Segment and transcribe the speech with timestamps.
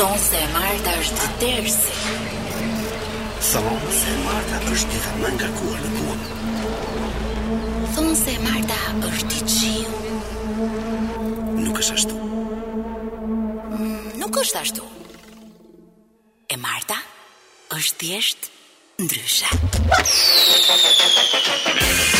[0.00, 1.92] Son se Marta është tërsi.
[3.48, 6.20] Son se Marta është të të nga kuar në kuar.
[7.98, 8.78] Son se Marta
[9.10, 9.90] është të qiu.
[11.66, 12.14] Nuk është ashtu.
[13.66, 14.82] Mm, nuk është ashtu.
[16.48, 16.96] E Marta
[17.76, 18.46] është të jeshtë
[19.04, 19.48] ndryshë.
[20.00, 22.19] është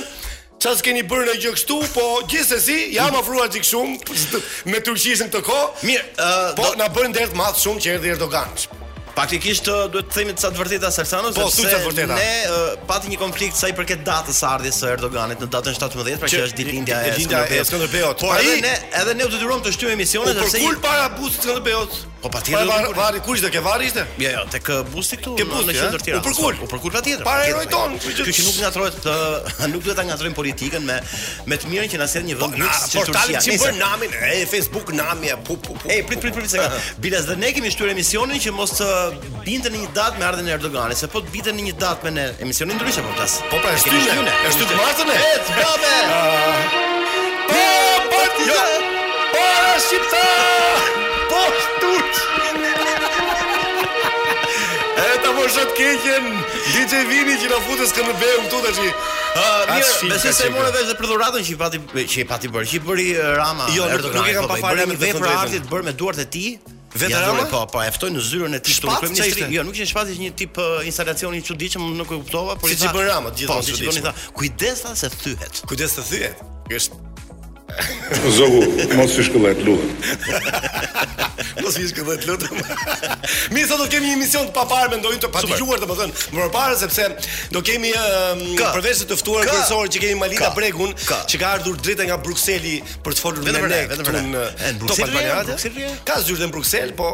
[0.57, 3.53] Qa s'keni bërë në gjë kështu, po gjithë si, jam afruar mhm.
[3.55, 4.19] gjikë shumë,
[4.73, 6.81] me turqisën këtë ko, Mirë, uh, po do...
[6.81, 8.49] në bërë të madhë shumë që erdhi Erdogan.
[9.17, 13.57] Praktikisht duhet të themi ca të vërteta Salsano po, sepse ne uh, pati një konflikt
[13.57, 16.99] sa i përket datës së ardhjes së Erdoganit në datën 17, pra që, është ditëlindja
[17.09, 18.19] e Skënderbeut.
[18.21, 20.77] Po, po edhe ne edhe ne u detyruam të shtyjmë emisionet po, sepse për kul
[20.85, 21.97] para busit Skënderbeut.
[22.17, 22.69] Po patjetër.
[22.69, 24.03] Pa varri kush do ke varri ishte?
[24.21, 25.81] Jo, jo, tek busi këtu ke busi, në eh?
[25.81, 26.21] qendër po, tjetër.
[26.21, 27.25] U përkul, u përkul patjetër.
[27.27, 29.17] Para heroit ton, kjo që nuk ngatrohet të
[29.73, 30.97] nuk duhet ta ngatrojmë politikën me
[31.51, 33.21] me të mirën që na sjell një vend lux si Turqia.
[33.21, 35.91] Portali që bën namin, e Facebook namia, pu pu pu.
[35.93, 36.81] Ej, prit prit prit se ka.
[37.05, 38.73] Bilas dhe ne kemi shtyrë emisionin që mos
[39.45, 42.07] binte në një datë me ardhen e Erdoganit, se po të binte në një datë
[42.07, 43.37] me në emisionin ndryshe po flas.
[43.51, 44.35] Po pra, është tyne.
[44.49, 45.17] Është tyne martën e.
[45.31, 45.95] Et, babe.
[46.13, 46.77] Ah.
[47.47, 47.59] Po,
[48.11, 48.57] po, jo.
[49.33, 49.45] Po,
[49.87, 50.23] shipta.
[51.31, 51.41] Po,
[51.83, 52.23] turq.
[54.97, 56.25] Eta po shëtë keqen
[56.73, 60.47] DJ Vini që në futës këmë bëhë më tuta që ah, Uh, mirë, besoj se
[60.49, 61.79] mora vesh për dhuratën që i pati
[62.09, 63.67] që pati bërë, që i bëri eh, Rama.
[63.75, 66.45] Jo, nuk e kam po pa fare me vepra artit bërë me duart e ti,
[66.95, 67.27] Veterana?
[67.33, 67.45] rama?
[67.45, 69.47] po, po, e ftoi në zyrën e tij këtu kryeministri.
[69.55, 72.77] Jo, nuk ishte shpatë, ishte një tip instalacioni i çuditshëm, nuk e kuptova, por si
[72.77, 72.87] i tha.
[72.93, 73.75] Siç bën Rama, gjithashtu.
[73.75, 74.15] Po, siç bën i tha.
[74.37, 75.63] Kujdes sa se thyhet.
[75.67, 76.45] Kujdes se thyhet.
[76.71, 77.06] Është
[78.37, 78.61] Zogu,
[78.95, 79.89] mos fish këllaj të lutëm.
[81.61, 82.59] mos fish këllaj të lutëm.
[83.55, 86.15] Mi sa do kemi një emision të papar me ndojnë të juar të më thënë,
[86.37, 87.07] më përpare sepse
[87.53, 89.51] do kemi um, të tëftuar ka.
[89.55, 90.51] kërësorë që kemi Malita ka.
[90.55, 91.19] Bregun, ka.
[91.27, 94.23] që ka ardhur drita nga Bruxelli për të folur vetëm ne, vetëm ne.
[94.31, 95.89] Në Bruxelli, Bruxelli.
[96.07, 97.11] Ka dhe në Bruxelli, po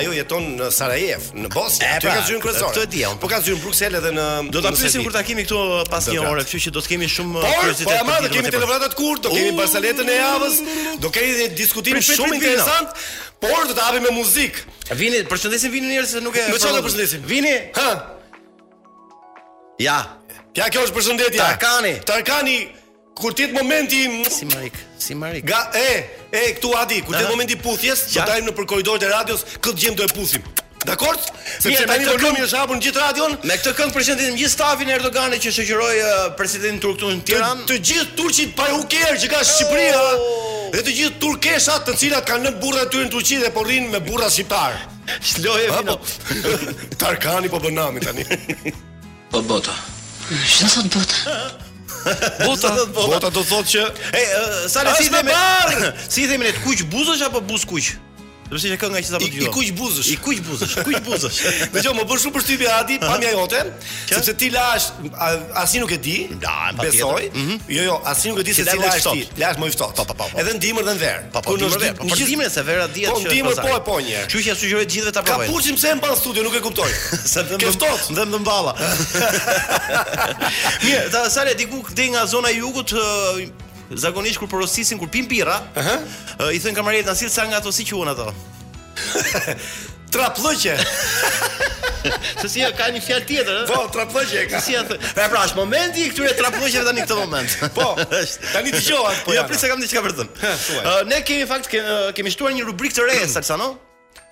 [0.00, 2.74] ajo jeton në Sarajev, në Bosnia, Ti ka pra, zyrën kryesore.
[2.74, 3.40] Këtë di, po ka
[3.90, 7.46] edhe në Do ta pyesim kur takimi këtu pas një ore, do të kemi shumë
[7.54, 8.04] kuriozitet.
[8.06, 10.56] Po, kemi do kemi pjesaletën e javës,
[11.02, 13.06] do kemi një diskutim shumë interesant,
[13.42, 14.76] por do të hapim me muzikë.
[14.98, 16.46] Vini, përshëndesim vini njerëz se nuk e.
[16.58, 17.24] çfarë përshëndesim?
[17.28, 17.52] Vini.
[17.76, 17.92] Hë.
[19.84, 19.98] Ja.
[20.56, 21.42] Ja kjo është përshëndetja.
[21.42, 21.94] Tarkani.
[22.08, 22.58] Tarkani
[23.16, 25.44] kur ti momenti si Marik, si Marik.
[25.48, 28.26] Ga, e, e këtu Adi, kur ti momenti puthjes, ja.
[28.28, 30.55] të nëpër korridoret e radios, këtë gjem do e puthim.
[30.86, 31.18] Dakor?
[31.58, 33.32] Se pse tani volumi është hapur gjithë radion?
[33.46, 35.96] Me këtë këngë presidentin gjithë stafin Erdoganit që shoqëroi
[36.38, 37.66] presidentin turk në Tiranë.
[37.70, 39.98] Të gjithë turqit pa u që ka Shqipëria.
[39.98, 40.70] Oh!
[40.74, 43.62] Dhe të gjithë turkeshat të cilat kanë në burra të tyre në Turqi dhe po
[43.66, 44.78] rrin me burra shqiptar.
[45.22, 45.98] Shloje fino.
[47.02, 48.26] Tarkani po bën nami tani.
[49.32, 49.74] Po bota.
[50.46, 51.36] Shna sot bota.
[52.46, 53.02] Bota bota.
[53.10, 54.22] Bota do thotë që, E,
[54.70, 55.34] sa le si themi?
[56.06, 57.90] Si themi ne të kuq buzësh apo buz kuq?
[58.50, 59.42] Do të thotë kënga që sa po dëgjoj.
[59.42, 60.10] I kuq buzësh.
[60.12, 60.74] I kuq buzësh.
[60.86, 61.38] Kuq buzësh.
[61.74, 63.62] Dëgjoj, më bën shumë përshtypje Adi, pamja jote,
[64.10, 64.86] sepse ti lash
[65.62, 66.14] asi nuk e di.
[66.42, 67.26] Da, besoj.
[67.34, 67.56] Mhm.
[67.74, 69.24] Jo, jo, asi nuk e di se ti lash ti.
[69.40, 69.98] Lash më i ftohtë.
[69.98, 71.26] Po, po, po, Edhe ndimër dhe verë.
[71.34, 71.56] Po po.
[71.56, 73.26] Po ndihmër se vera dihet që.
[73.26, 74.24] Po ndimër po e po një.
[74.30, 75.50] Kështu që sugjeroj gjithëve ta provojnë.
[75.50, 76.90] Kapuçi pse e mban studio, nuk e kuptoj.
[77.34, 78.76] Se dhe më ftohtë, dhe më mballa.
[80.86, 82.94] Mirë, ta sa le diku deri nga zona e jugut
[83.94, 85.92] zakonisht kur porosisin kur pim birra, ëh,
[86.52, 88.32] i thën kamarit na sill sa nga ato si quhen ato.
[90.12, 90.74] Traplloqe.
[92.40, 93.64] Se si ka një fjalë tjetër, ëh?
[93.68, 94.60] Po, traplloqe ka.
[94.62, 97.56] Si e pra, është momenti i këtyre traplloqeve tani këtë moment.
[97.78, 97.94] Po.
[98.54, 99.10] Tani dëgjova.
[99.26, 100.94] Po, ja jo, prisa kam diçka për të thënë.
[101.10, 103.34] ne kemi fakt kemi, kemi shtuar një rubrikë të re, hmm.
[103.34, 103.72] Salsa, no?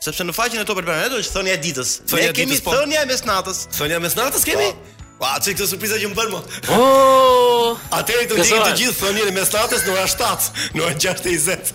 [0.04, 1.96] Sepse në faqen e Top Albania është thënia e ditës.
[2.14, 2.78] ne kemi ditës, po.
[2.78, 3.66] thënia e mesnatës.
[3.74, 4.70] Thënia e mesnatës kemi?
[4.78, 4.94] Po.
[5.25, 6.38] Po atë këtë surprizë që më bën më.
[6.76, 7.81] Oh!
[7.97, 11.73] Atë i thotë të gjithë fëmijët mes natës në orën 7, në orën 6:20.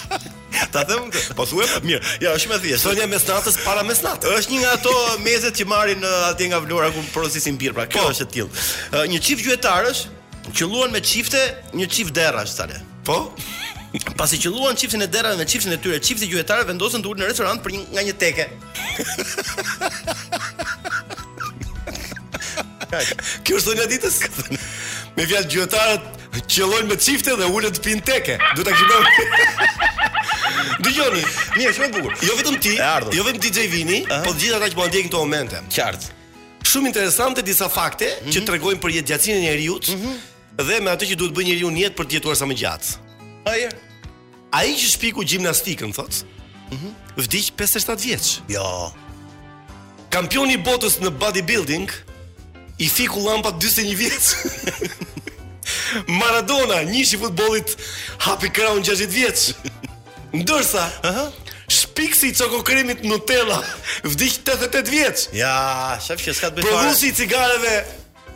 [0.72, 1.34] Ta them këtë.
[1.36, 2.12] Po thuaj po mirë.
[2.22, 2.84] Ja, është më thjeshtë.
[2.84, 4.30] Sonja mes natës para mes natës.
[4.38, 4.94] Është një nga ato
[5.26, 8.10] mezet që marrin uh, atje nga Vlora ku procesin birr, pra kjo po.
[8.14, 8.50] është e tillë.
[8.54, 10.00] Uh, një çift gjyetarësh
[10.54, 11.42] qelluan me çifte,
[11.74, 12.78] një çift derrash tani.
[13.08, 13.32] Po?
[14.14, 17.28] Pasi qelluan çiftin e derrave me çiftin e tyre, çifti gjyetarë vendosen të ulën në
[17.32, 18.46] restorant për një nga një teke.
[23.44, 24.16] Kjo është thonja ditës?
[25.16, 28.36] Me fjalë gjyqtarët qellojnë me çifte dhe ulën të pinë teke.
[28.58, 29.08] Do ta kishim.
[30.84, 31.22] Dëgjoni,
[31.56, 32.12] mirë, shumë bukur.
[32.24, 32.74] Jo vetëm ti,
[33.16, 35.62] jo vetëm DJ Vini, po të gjithë ata që po ndjekin këto momente.
[35.72, 36.12] Qartë.
[36.66, 38.34] Shumë interesante disa fakte mm -hmm.
[38.36, 40.64] që tregojnë për jetëgjatësinë e njeriu mm -hmm.
[40.68, 42.86] dhe me atë që duhet bëjë njeriu në jetë për të jetuar sa më gjatë.
[43.52, 43.60] Ai.
[44.52, 46.14] Ai që shpiku gimnastikën, thot.
[46.70, 48.26] ëh, Mm vdiq 57 vjeç.
[48.48, 48.92] Jo.
[50.10, 51.88] Kampioni i botës në bodybuilding,
[52.78, 54.24] i fiku lampa 41 vjeç.
[56.08, 57.74] Maradona, një i futbollit
[58.22, 59.54] hapi kraun 60 vjeç.
[60.36, 63.56] Ndërsa, ëh, Shpiksi i çokokremit Nutella
[64.04, 65.24] vdiq 88 vjeç.
[65.34, 66.74] Ja, shef që s'ka të bëjë fare.
[66.76, 67.76] Prodhuesi i cigareve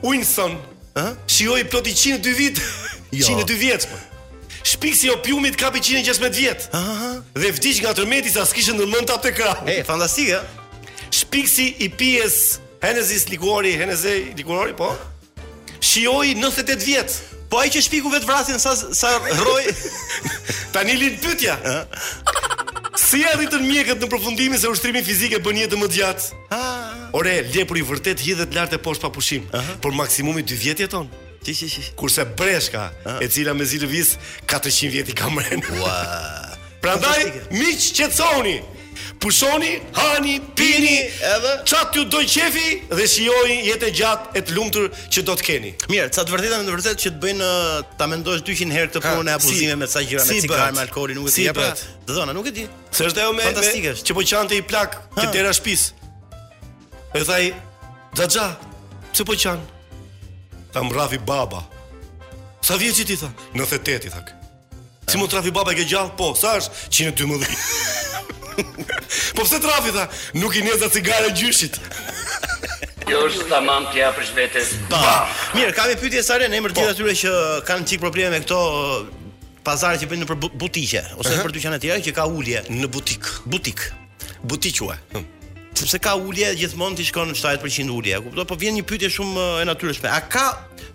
[0.03, 0.57] Winston,
[0.97, 2.61] ëh, shijoi ploti 102 vjet.
[3.13, 3.27] Jo.
[3.37, 3.87] 102 vjeç.
[4.65, 6.67] Shpiksi i opiumit ka 116 vjet.
[6.77, 7.13] Aha.
[7.37, 9.63] Dhe vdiq nga tërmeti sa s'kishte ndërmend atë krah.
[9.69, 10.51] E, ëh.
[11.11, 14.97] Shpiksi i pijes Henezis Liguori, Heneze Liguori, po.
[15.81, 17.17] Shioi 98 vjet.
[17.51, 19.67] Po ai që shpiku vet vrasin sa sa rroi
[20.75, 21.57] tani lind pyetja.
[23.01, 26.61] Si arritën mjekët në përfundimin se ushtrimi fizik e bën jetën më gjatë?
[27.19, 29.79] Ore, lepuri i vërtet hidhet lart e poshtë pa pushim, uh -huh.
[29.83, 31.11] por maksimumi 2 vjet jeton.
[31.97, 33.23] Kurse breshka, uh -huh.
[33.25, 34.17] e cila me zilëvis
[34.47, 35.71] 400 vjet i kam rënë.
[35.81, 35.97] Ua.
[36.81, 38.57] Prandaj miq qetçoni
[39.21, 40.99] pushoni, hani, pini,
[41.37, 45.45] edhe çat ju do qefi dhe shijoni jetë gjatë e të lumtur që do të
[45.49, 45.73] keni.
[45.93, 47.51] Mirë, ça të vërteta në të vërtet që të bëjnë
[48.01, 51.21] ta mendosh 200 herë këtë punë e abuzime me sa gjëra me cigare, me alkoolin,
[51.21, 51.69] nuk e si di apo.
[52.07, 52.65] Të dhona, nuk e di.
[52.97, 53.93] Se është ajo me fantastike.
[54.01, 55.85] Që po qante i plak te dera shtëpis.
[57.13, 57.53] E thaj,
[58.17, 58.47] "Xhaxha,
[59.13, 59.61] pse po qan?"
[60.73, 61.61] Ta mbrafi baba.
[62.67, 63.29] Sa vjeç ti tha?
[63.55, 64.23] 98 i tha.
[65.11, 66.13] Si mund trafi baba e ke gjallë?
[66.17, 66.73] Po, sa është?
[66.91, 67.47] 112.
[69.41, 70.05] Po pse trafi tha?
[70.37, 71.79] Nuk i nesër cigare gjyshit.
[73.07, 74.75] Kjo është tamam ti hapës vetes.
[74.93, 75.25] Pa!
[75.57, 76.83] Mirë, kam një pyetje sa re në emër të po.
[76.83, 77.33] gjithë atyre që
[77.71, 78.59] kanë çik probleme me këto
[79.65, 83.33] pazare që bëjnë në butiqe ose për dyqane të tjera që ka ulje në butik,
[83.53, 83.81] butik.
[84.45, 84.99] Butiqua.
[85.17, 85.25] Hm.
[85.77, 89.11] Sepse ka ulje gjithmonë ti shkon në 70% ulje, e kuptoj, po vjen një pyetje
[89.17, 90.13] shumë e natyrshme.
[90.13, 90.47] A ka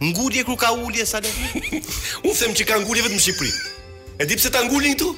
[0.04, 1.34] ngulje kur ka ulje sa le?
[2.28, 3.54] Unë them që ka ngulje vetëm në Shqipëri.
[4.22, 5.14] E di pse ta ngulin këtu?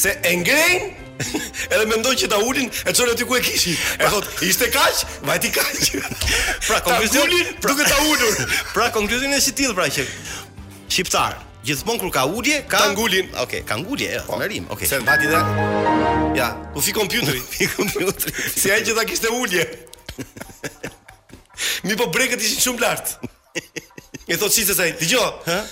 [0.00, 1.05] Se e ngrejnë
[1.72, 3.76] edhe mendoj që ta ulin e çon aty ku e kishin.
[3.98, 5.72] E thot, ishte kash Vajti kaq.
[6.68, 7.30] pra konkluzion,
[7.60, 8.42] pra, duke ta ulur.
[8.74, 13.38] pra konkluzioni është si tillë pra që shqiptar, gjithmonë kur ka ulje, ka n'gullin ngulin.
[13.44, 14.68] Okej, ka ngulje, po, në rim.
[14.76, 14.96] Okej.
[15.00, 15.30] Okay.
[15.30, 19.64] dhe Ja, u fi kompjutri fi kompjutri si ai që ta kishte ulje.
[21.86, 23.16] Mi po brekët ishin shumë lart.
[24.26, 25.22] E thot shitë se sej, ti gjo,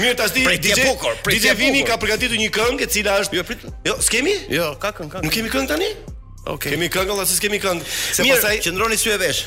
[0.01, 3.73] Mirë tash ti DJ Bukor, DJ Vini ka përgatitur një këngë e cila është Jo,
[3.91, 4.33] jo s'kemi?
[4.55, 5.21] Jo, ka këngë, ka.
[5.25, 5.89] Nuk kemi këngë tani?
[6.49, 6.71] Okay.
[6.73, 7.85] Kemi këngë, dhe s'kemi këngë.
[7.85, 9.41] Se Mirë, pasaj qëndroni sy e vesh.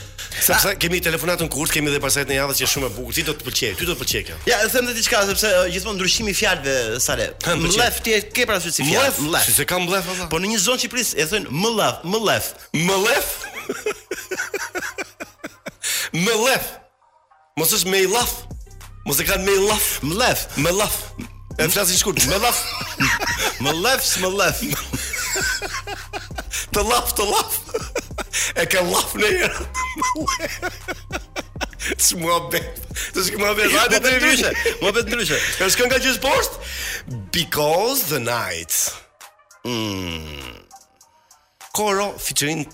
[0.45, 3.17] Sepse kemi telefonatën kurt, kemi edhe pasaj në javë që është shumë e bukur.
[3.17, 4.37] Ti do të pëlqej, ti do të pëlqej kjo.
[4.47, 7.31] Ja, e them edhe diçka sepse uh, gjithmonë ndryshimi i fjalëve sa le.
[7.65, 9.17] Mlef ti ke parasysh si fjalë.
[9.25, 9.49] Mlef.
[9.49, 10.29] Si se kam mlef apo?
[10.37, 12.53] Po në një zonë Shqipërisë e thonë mlef, mlef.
[12.77, 13.33] Mlef?
[16.13, 16.65] Më lef
[17.59, 18.33] Mos është me i laf
[19.07, 20.97] Mos e kanë me i laf Më lef Me laf
[21.59, 22.61] E të flasin shkurt Me laf
[23.65, 24.63] Më lef Më lef
[26.75, 27.59] Të laf të laf
[28.63, 29.81] E ka laf në e rrët
[30.23, 31.27] lef
[31.91, 32.85] Të më abet
[33.17, 34.53] Të shkë më abet Më abet në ryshe
[34.83, 36.59] Më abet në ryshe E shkën ka gjithë post
[37.39, 38.83] Because the night
[39.65, 40.59] Mmmmm
[41.73, 42.67] Koro, fiturin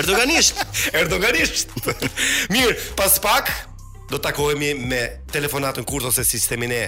[0.00, 0.56] Erdoganisht.
[0.96, 1.74] Erdoganisht.
[2.54, 3.50] mirë, pas pak
[4.10, 6.80] do të takohemi me telefonatën kurt ose sistemin e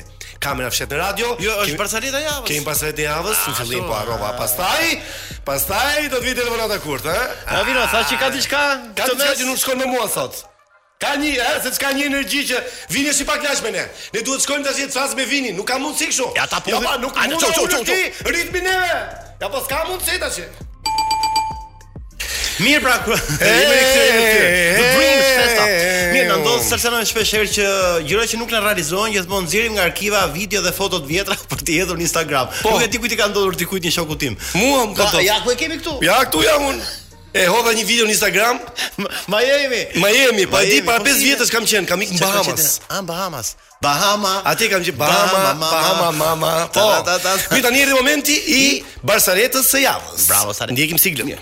[0.42, 1.34] kamera fshet në radio.
[1.44, 2.46] Jo, është parsalita e javës.
[2.48, 4.30] Kemi parsalitë e javës, ah, në fillim po harrova.
[4.40, 4.98] Pastaj,
[5.46, 7.28] pastaj do të vi telefonata kurth, ha?
[7.52, 8.34] Po vino, thashë ka ah.
[8.38, 8.62] diçka?
[8.98, 10.40] Ka diçka që nuk shkon me mua sot.
[11.02, 12.58] Ka një, ha, se një energji që
[12.94, 13.82] vini si pak me ne.
[14.14, 15.50] Ne duhet të shkojmë tash të fazë me vini.
[15.50, 16.26] nuk ka mundësi kështu.
[16.36, 16.70] Ja ta po.
[16.78, 17.40] nuk mund.
[17.40, 17.94] çu çu ço
[18.34, 18.74] Ritmi ne.
[19.40, 20.40] Ja po s'ka mundësi tash.
[22.62, 25.64] Mirë pra, e në këtë e këtë, në festa.
[26.12, 27.66] Mirë, në ndonë sërse në shpesherë që
[28.06, 31.70] gjyre që nuk në realizohen, jetë më nga arkiva video dhe fotot vjetra për të
[31.80, 32.46] jetër në Instagram.
[32.62, 34.38] Po, nuk e ti kujti ka ndodhur të kujti një shoku tim.
[34.54, 35.98] Mua më ka pra, Ja, ku e kemi këtu?
[36.06, 36.92] Ja, këtu ja unë.
[37.32, 38.58] E hodha një video në Instagram.
[39.32, 39.82] Miami.
[40.02, 42.66] Miami, po di para 5 vjetës kam qenë, kam ikë në Bahamas.
[42.92, 43.54] Ah, Bahamas.
[43.82, 44.34] Bahama.
[44.50, 46.84] Atje kam qenë Bahama, Bahama, mama Po.
[47.54, 48.62] Ky tani erdhi momenti i
[49.02, 50.28] Barsaretës së javës.
[50.28, 50.72] Bravo, Sare.
[50.76, 51.32] Ndjekim siglën.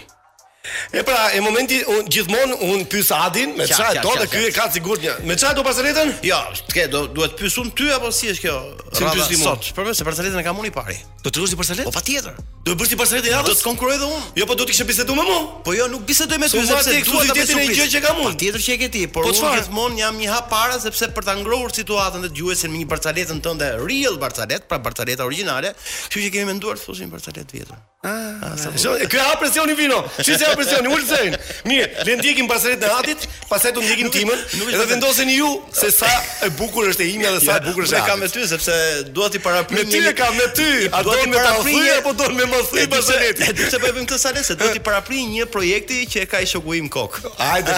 [0.93, 4.67] E pra, e momenti un, gjithmonë un pyes Adin, me çfarë do të krye ka
[4.75, 5.14] sigurt një.
[5.25, 6.11] Me çfarë do parceletën?
[6.26, 6.40] Jo, ja,
[6.75, 8.57] ke do duhet pyesun ty apo si është kjo?
[8.93, 9.55] Si pyes ti mua?
[9.79, 10.99] Për më parceletën e kam unë i pari.
[11.25, 11.88] Do të rrugësh ti parcelet?
[11.88, 12.37] Po patjetër.
[12.67, 13.49] Do të bësh ti parceletën atë?
[13.49, 14.29] Do të konkurroj dhe unë.
[14.43, 15.40] Jo, po do të kishe bisedu me mua.
[15.64, 18.21] Po jo, nuk bisedoj me ty, sepse ti duhet të bësh një gjë që kam
[18.21, 18.37] unë.
[18.37, 21.29] Patjetër që e ke ti, por po unë gjithmonë jam një hap para sepse për
[21.29, 25.73] ta ngrohur situatën dhe dëgjuesin me një parceletën tënde real parcelet, pra parceleta origjinale,
[26.12, 27.79] kjo që kemi menduar të fusim parcelet vjetër.
[28.02, 28.73] Ah, ah, sa.
[28.97, 30.00] Eh, Kjo presioni vino.
[30.25, 31.35] Çi se ha presioni, ulsen.
[31.69, 34.40] Mirë, le ndjekim pasaretën e atit, pastaj do ndjekim timën.
[34.73, 36.09] Edhe vendoseni ju se sa
[36.40, 37.99] e bukur është e imja dhe sa e bukur është.
[38.00, 38.76] Ne kam me ty sepse
[39.12, 40.88] dua ti para Me e kam me ty.
[40.92, 43.52] A do të me ta frie apo do me mosi pasaretën?
[43.61, 46.30] Ti se po e bëjmë këtë sa nëse do ti para një projekti që e
[46.33, 47.21] ka i shokuim kok.
[47.37, 47.76] Hajde.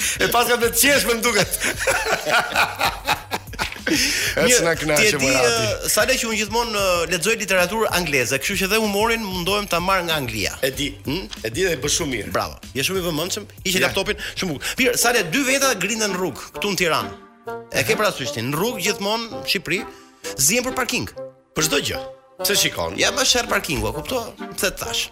[0.20, 1.50] E ka me të qeshme më duket.
[3.92, 5.68] Ets na kënaqë më rati.
[5.92, 10.04] Sa le që un gjithmonë lexoj literaturë angleze, kështu që dhe humorin mundohem ta marr
[10.06, 10.54] nga Anglia.
[10.66, 11.24] E di, hm?
[11.46, 12.30] E di dhe bësh shumë mirë.
[12.34, 12.58] Bravo.
[12.76, 13.48] Je shumë i vëmendshëm.
[13.64, 13.84] Hiqe yeah.
[13.88, 14.72] laptopin, shumë bukur.
[14.80, 17.12] Mirë, sa le dy veta grindën në rrugë këtu në Tiranë.
[17.74, 19.80] E ke parasysh ti, në rrugë gjithmonë në Shqipëri
[20.36, 21.08] zihen për parking.
[21.58, 22.00] Për çdo gjë.
[22.46, 22.94] Se shikon.
[22.96, 24.20] Ja më sher parkingu, e kupto?
[24.56, 25.02] Pse të thash?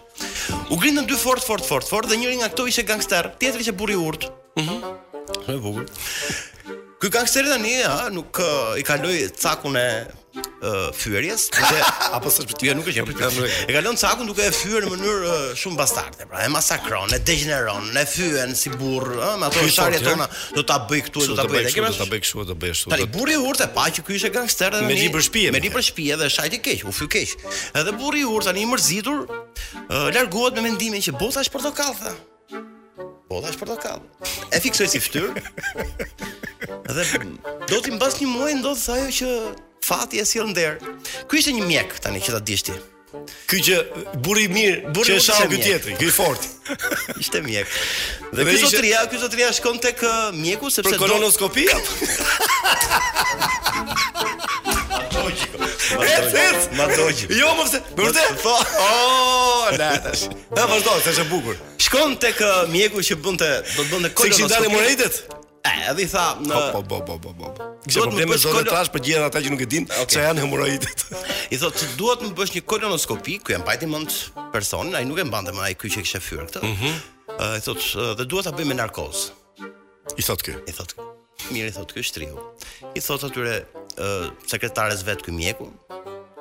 [0.73, 3.75] U grindën dy fort fort fort fort dhe njëri nga këto ishte gangster, tjetri ishte
[3.77, 4.31] burri i urtë.
[4.63, 4.79] Mhm.
[5.45, 5.83] Mm bukur.
[6.99, 8.39] Ky gangster tani ha, nuk
[8.79, 9.85] i kaloi cakun e
[10.61, 11.77] uh, fyerjes, sepse
[12.17, 13.45] apo s'është ti jo, nuk e ke përpjekur.
[13.71, 17.19] E kalon cakun duke e fyer në mënyrë uh, shumë bastarde, pra e masakron, e
[17.23, 20.27] degeneron, e fyen si burr, ëh, me ato sharjet tona
[20.57, 21.87] do ta bëj këtu, do ta bëj atë.
[21.87, 22.91] Do ta bëj kështu, do bëj kështu.
[22.97, 24.89] Tani burri i urtë pa që ky ishte gangster tani.
[24.91, 27.37] Me një për shtëpi, me një për shtëpi dhe shajti keq, u fy keq.
[27.79, 29.23] Edhe burri i urtë tani i mërzitur
[30.19, 32.19] largohet me mendimin që bota është portokall,
[33.29, 33.99] Po, dhe është portokall.
[34.49, 35.29] E fiksoj si fytyrë.
[36.89, 37.03] dhe
[37.69, 39.29] do t'i mbas një muaj ndodh sa ajo që
[39.85, 40.79] fati e sjell nder.
[41.29, 42.73] Ky ishte një mjek tani që ta dish ti.
[43.49, 43.75] Ky që
[44.25, 46.45] burri mirë, burri i shaqë ky tjetri, ky i fortë.
[47.21, 47.67] ishte mjek.
[47.69, 47.75] Dhe,
[48.39, 48.67] dhe ky ishte...
[48.73, 51.65] zotria, ky zotria shkon tek uh, mjeku sepse për kolonoskopi.
[55.91, 57.25] Ec, Ma dogj.
[57.33, 57.87] Jo, më vjen.
[57.97, 58.43] Po vërtet?
[58.43, 58.53] Po.
[58.83, 59.95] Oh, la.
[60.59, 61.57] Ha vazhdo, sa është bukur.
[61.81, 62.37] Shkon tek
[62.69, 64.37] mjeku që bënte, do të bënte kolonoskopi.
[64.37, 65.19] Sikur dalë moritet.
[65.65, 67.49] E, edhe i tha në Po po po po po.
[67.85, 68.07] Gjithë po.
[68.11, 70.13] problemet zonë të trash për gjithë ata që nuk e din okay.
[70.15, 71.05] se janë hemoroidet.
[71.51, 74.13] I thotë se duhet të bësh një kolonoskopi, ku jam pajtë mend
[74.55, 76.65] personin, ai nuk e mbante më ai ky që kishte fyer këtë.
[76.67, 76.93] Mhm.
[76.97, 79.29] Mm I thotë dhe duhet ta bëjmë narkoz.
[80.19, 80.55] I thotë kë.
[80.69, 81.05] I thotë.
[81.55, 82.43] Mirë i thotë kjo shtrihu.
[82.93, 85.69] I thotë atyre uh, sekretares vetë kjo mjeku,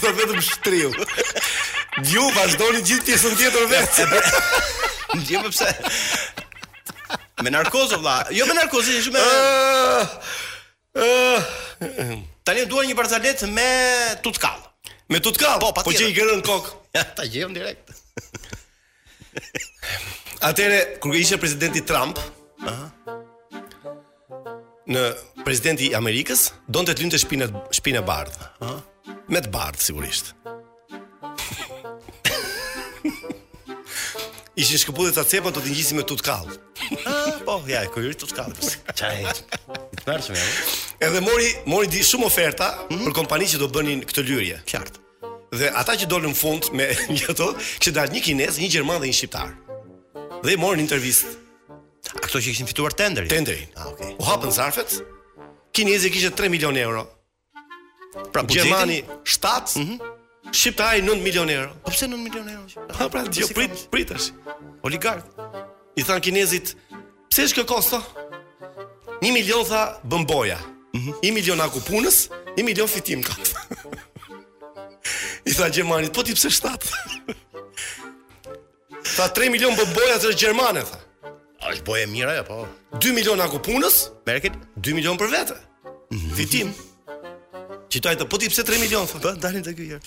[0.00, 0.88] tjetër vetëm shtriu.
[2.12, 4.08] Ju vazhdoni gjithë pjesën tjetër vetë.
[5.20, 5.70] Ndje më pse?
[7.44, 8.16] Me narkozë vëlla.
[8.36, 9.22] Jo me narkozë, jesh me.
[9.24, 10.14] Ah,
[11.04, 12.18] ah.
[12.44, 13.68] Tani duan një barzalet me
[14.24, 14.60] tutkall.
[15.10, 15.60] Me tutkall.
[15.62, 16.76] Po, po që i gërën kokë.
[17.18, 17.96] Ta gjejmë direkt.
[20.44, 22.16] Atëre kur ishte presidenti Trump,
[22.64, 22.86] ëh.
[24.90, 25.02] Në
[25.46, 28.78] presidenti i Amerikës donte të lindte shpinën shpinën e bardhë, ëh
[29.30, 30.32] me të bardhë sigurisht.
[34.60, 36.46] Ishin shkëputet sa cepa do të ngjisim me tutkall.
[37.46, 38.52] po, ja, kur tutkall.
[38.96, 39.20] Çaj.
[39.20, 39.22] I
[40.00, 40.36] tmerrshëm
[41.06, 43.04] Edhe mori mori di shumë oferta mm -hmm.
[43.06, 44.56] për kompani që do bënin këtë lyrje.
[44.72, 44.96] Qartë.
[45.60, 46.84] Dhe ata që dolën fund me
[47.14, 47.46] një ato,
[47.80, 49.48] kishte dalë një kinez, një gjerman dhe një shqiptar.
[50.46, 51.30] Dhe morën një intervistë.
[52.18, 53.28] A këto që kishin fituar tenderin?
[53.36, 53.68] Tenderin.
[53.78, 54.10] Ah, okay.
[54.18, 54.90] U hapën zarfet.
[55.74, 57.02] Kinezi kishte 3 milion euro.
[58.32, 59.98] Pra Gjermani 7, mhm.
[60.52, 61.72] shqiptari 9 milion euro.
[61.84, 62.66] Po pse 9 milion euro?
[62.98, 64.32] Ha pra, po jo prit, pritash.
[64.82, 65.24] Oligark.
[65.96, 66.74] I than kinezit,
[67.30, 68.00] pse është kjo kosto?
[69.22, 70.58] 1 milion tha bën boja.
[70.92, 71.34] 1 mhm.
[71.34, 73.36] milion akupunës punës, 1 milion fitim ka.
[75.46, 76.90] I than Gjermani, po ti pse 7?
[79.14, 80.98] Tha 3 milion bën boja të Gjermane tha.
[81.60, 82.62] A është boja e mirë apo?
[82.98, 84.54] 2 milion akupunës punës,
[84.86, 85.60] 2 milion për vetë.
[86.10, 86.30] Mhm.
[86.38, 86.74] Fitim.
[87.90, 89.06] Qitoj të, po ti pse 3 milion?
[89.10, 89.98] Po, dalin te ky herë.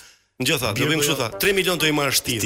[0.42, 1.26] Ngjë tha, do bëjmë kështu tha.
[1.44, 2.38] 3 milion do i marrësh ti.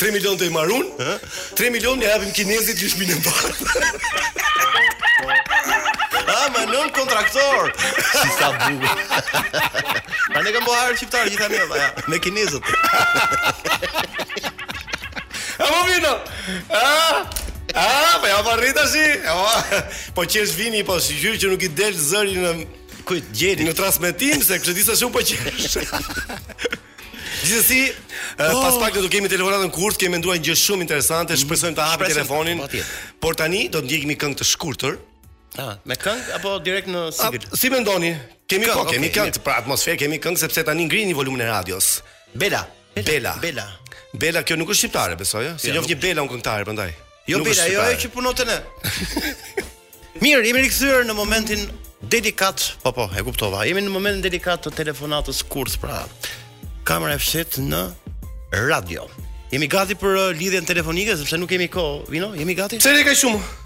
[0.00, 0.88] 3 milion do i marr unë?
[0.98, 1.18] Ëh?
[1.56, 3.54] 3 milion i japim kinezit që shpinën parë.
[6.24, 7.70] A, ah, ma nën kontraktor
[8.10, 8.76] Si sa bu.
[10.34, 12.62] Pra ne kam boharë qiptarë gjitha një dhe ja Me kinezët
[15.60, 16.12] A, mo po, vino
[16.70, 16.72] A,
[17.20, 17.22] a,
[17.72, 17.84] pa
[18.20, 18.84] po, ja pa po, rritë
[20.16, 22.50] Po qesh vini, po si gjyrë që nuk i delë zëri në
[23.04, 25.76] Ku djeli në transmetim se kështu disa shumë po qesh.
[27.44, 28.62] Gjithsesi, eh, oh.
[28.62, 31.88] pas pak do të kemi telefonatën kurt, kemi menduar një gjë shumë interesante, shpresojmë të
[31.90, 32.62] hapë telefonin.
[32.64, 32.80] Po,
[33.20, 34.96] por tani do të ndjekim një këngë të shkurtër.
[35.60, 37.28] Ah, me këngë apo direkt në A,
[37.60, 38.14] si mendoni?
[38.50, 41.44] Kemi këngë, po, kemi okay, këngë, pra atmosferë kemi këngë sepse tani ngrihen i volumin
[41.44, 41.90] e radios.
[42.32, 42.64] Bela,
[42.96, 43.66] Bela, Bela.
[44.16, 45.56] Bela kjo nuk është shqiptare, besoj, ha?
[45.58, 45.62] Eh?
[45.66, 46.88] Si jo Bela un këngëtar prandaj.
[47.28, 48.60] Jo Bela, jo ajo që punon te ne.
[50.24, 51.66] Mirë, jemi rikthyer në momentin
[52.08, 53.64] Delikat, po po, e kuptova.
[53.64, 56.02] Jemi në momentin delikat të telefonatës kurth pra.
[56.86, 57.82] Kamera e fshet në
[58.68, 59.06] radio.
[59.52, 62.08] Jemi gati për uh, lidhjen telefonike sepse nuk kemi kohë.
[62.12, 62.80] Vino, jemi gati?
[62.82, 63.63] Seri ka shumë.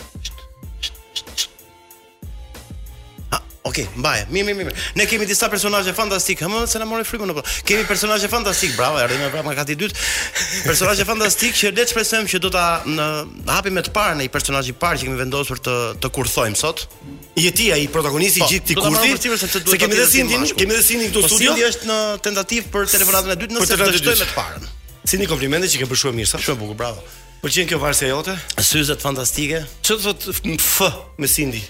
[3.69, 4.25] Ok, mbaje.
[4.33, 6.41] Mirë, mirë, Ne kemi disa personazhe fantastik.
[6.41, 7.43] Hëmë, se na morë frikën apo.
[7.69, 10.05] Kemi personazhe fantastik, bravo, erdhi më prapë nga kati i dytë.
[10.65, 12.63] Personazhe fantastik që le të shpresojmë që do ta
[13.53, 16.57] hapim me të parë në i personazhi i parë që kemi vendosur të të kurthojmë
[16.63, 16.87] sot.
[17.39, 21.13] Je ti ai protagonisti i po, gjithë këtij Se kemi dhe Sindin, kemi dhe Sindin
[21.13, 21.53] këtu po, studio.
[21.53, 24.67] Sindi është në tentativë për telefonatën e dytë nëse të shtojmë me të parën.
[25.09, 26.41] Sindi komplimente që ke bërë shumë mirë sa.
[26.43, 27.05] Shumë bukur, bravo.
[27.45, 28.35] Pëlqen kjo varësia jote?
[28.59, 29.61] Syzet fantastike.
[29.87, 30.41] Ço thot F
[31.21, 31.63] me Cindy?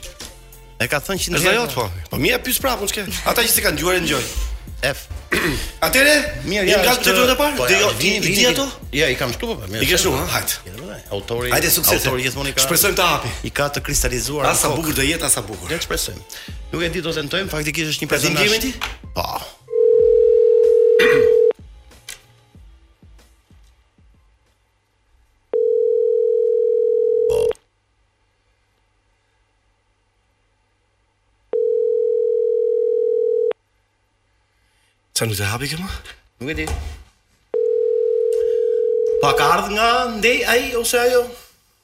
[0.78, 1.42] E ka thënë 100 herë.
[1.42, 1.84] Është ajo po.
[2.12, 3.04] Po mirë pyet prapë unë çka.
[3.26, 4.26] Ata që s'e kanë dëgjuar e ndjoj.
[4.86, 5.00] F.
[5.82, 6.12] Atëre?
[6.48, 6.76] Mirë, ja.
[6.84, 7.56] Nga të dëgjuar të parë?
[7.58, 8.66] Po, jo, ti di ato?
[8.94, 9.66] Ja, i kam shtuar po.
[9.72, 9.80] Mirë.
[9.82, 10.22] I ke shtuar?
[10.36, 10.54] Hajt.
[11.16, 11.50] Autori.
[11.50, 12.06] Hajde sukses.
[12.06, 12.62] Autori gjithmonë i ka.
[12.62, 13.32] Shpresojmë të hapi.
[13.50, 14.46] I ka të kristalizuar.
[14.58, 15.72] Sa bukur do jetë, sa bukur.
[15.72, 16.22] Le të shpresojmë.
[16.76, 18.54] Nuk e di do tentojmë, faktikisht është një personazh.
[18.62, 18.70] ti?
[19.18, 19.42] Po.
[35.26, 35.88] nuk se habi kemë.
[36.38, 36.66] Nuk e di.
[39.18, 41.22] Pa ka ardhë nga ndej aji ose ajo?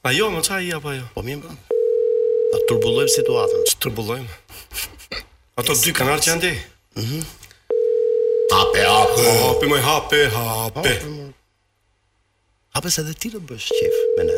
[0.05, 1.05] Pa jo, qa aji apo ajo?
[1.13, 1.51] Po më Pa
[2.55, 3.61] Ta tërbullojmë situatën.
[3.67, 5.23] Që të
[5.55, 6.57] Ato dy kanarë që ndej?
[6.95, 7.19] Mhm.
[8.51, 9.23] Hape, hape.
[9.27, 10.93] Oh, hape, moj, hape, hape.
[12.75, 14.37] Hape se dhe ti në bësh qef, me ne.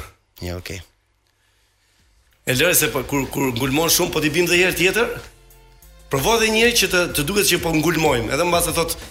[0.44, 0.82] Ja, okej.
[0.84, 2.54] Okay.
[2.54, 5.16] E lërë se pa, po, kur, kur ngulmon shumë, po t'i bim dhe herë tjetër,
[6.12, 9.10] provo dhe njerë që të, të duket që po ngulmojmë, edhe më basë të thotë,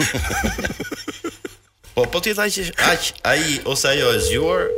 [1.96, 4.68] po po ti thaj që aq ai ose ajo e zgjuar,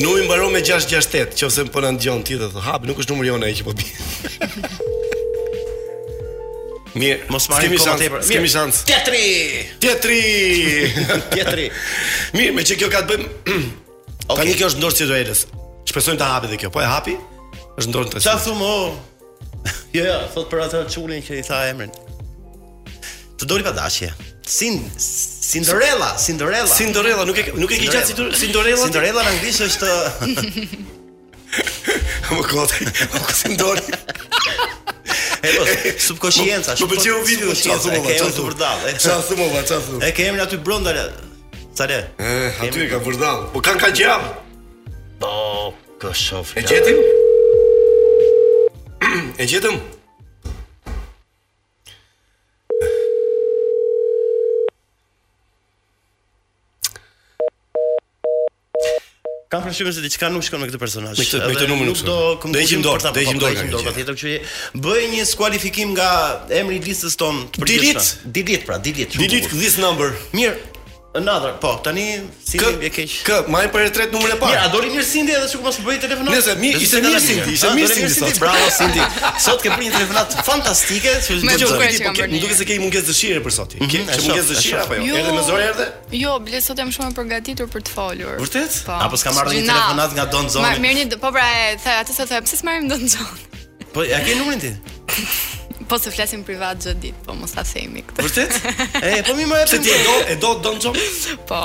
[0.00, 3.50] numri mbaron me 668, qofse po na dëgjon ti dhe hap, nuk është numri jonë
[3.50, 3.98] ai që po bie.
[6.94, 8.22] Mirë, mos marrim koha tepër.
[8.30, 8.84] Kemi shans.
[8.86, 9.26] Teatri.
[9.82, 10.20] Teatri.
[11.32, 11.64] Teatri.
[12.38, 13.30] Mirë, me çka kjo ka të bëjmë?
[14.30, 14.30] Okej.
[14.38, 15.42] Tanë kjo është ndorë si duelës.
[15.90, 16.70] Shpresojmë ta hapi dhe kjo.
[16.74, 17.16] Po e hapi?
[17.78, 18.22] Është ndorë të.
[18.22, 18.70] Çfarë thumë?
[19.94, 21.90] Jo, jo, thot për atë çulin që i tha emrin.
[23.40, 24.12] Të dori padashje.
[24.44, 26.70] Sin Cinderella, Cinderella.
[26.70, 28.86] Cinderella, nuk e nuk e ke gjatë Cinderella.
[28.86, 30.74] Cinderella, në anglisht është
[32.34, 33.54] Më kodaj, më kodaj
[33.90, 34.23] më
[35.44, 35.64] E po,
[36.00, 36.74] subkonsciencia.
[36.80, 38.00] Po pëlqej po, u video, çfarë thua?
[38.00, 38.54] Çfarë thua?
[38.56, 39.48] Çfarë thua?
[39.60, 40.00] Çfarë thua?
[40.08, 40.92] E ke aty brenda.
[41.76, 42.00] Çfarë?
[42.18, 43.44] Eh, aty ka vërdall.
[43.52, 44.22] Po kanë ka gjam.
[45.20, 45.74] Po,
[46.56, 46.96] E gjetim?
[49.40, 49.76] E gjetëm?
[59.54, 61.20] Kam përshtypjen se diçka nuk shkon me këtë personazh.
[61.20, 64.32] Me këtë këtë numër nuk do kombinojmë dot, do ikim dot, do patjetër që
[64.88, 66.10] bëj një skualifikim nga
[66.58, 68.26] emri i listës tonë të përgjithshme.
[68.26, 69.20] Delete, delete pra, delete.
[69.22, 70.10] Delete this number.
[70.34, 70.58] Mirë,
[71.16, 71.52] Another.
[71.60, 73.12] Po, tani si ti keq.
[73.22, 74.54] K, më ai për tret numrin e parë.
[74.56, 76.34] Ja, do rri mirë Sindi edhe sikur mos bëj telefonat.
[76.34, 78.32] Nëse mi, ishte mirë Sindi, ishte mirë Sindi.
[78.42, 78.98] Bravo Sindi.
[79.44, 82.00] Sot ke prindë telefonat fantastike, që do të bëj.
[82.34, 83.76] Më duket se ke mungesë dëshire për sot.
[83.78, 85.06] Ke që mhm, mungesë dëshire apo jo?
[85.12, 85.22] jo.
[85.22, 85.88] Edhe më zor erdhe?
[86.18, 88.38] Jo, bile sot jam shumë e përgatitur për të folur.
[88.42, 88.80] Vërtet?
[88.90, 88.98] Po.
[89.06, 90.66] Apo s'kam marrë një telefonat nga Don Zone?
[90.66, 91.46] Ma merrni, po pra
[91.84, 93.62] thaj atë se thaj, pse s'marrim Don Zone?
[93.94, 94.74] Po, a ke numrin ti?
[95.88, 98.24] Po se flasim privat çdo ditë, po mos ta themi këtë.
[98.24, 98.54] Vërtet?
[99.08, 99.82] E po mi më jepim.
[99.84, 100.96] Ti e do e do Don Jon?
[101.48, 101.58] Po.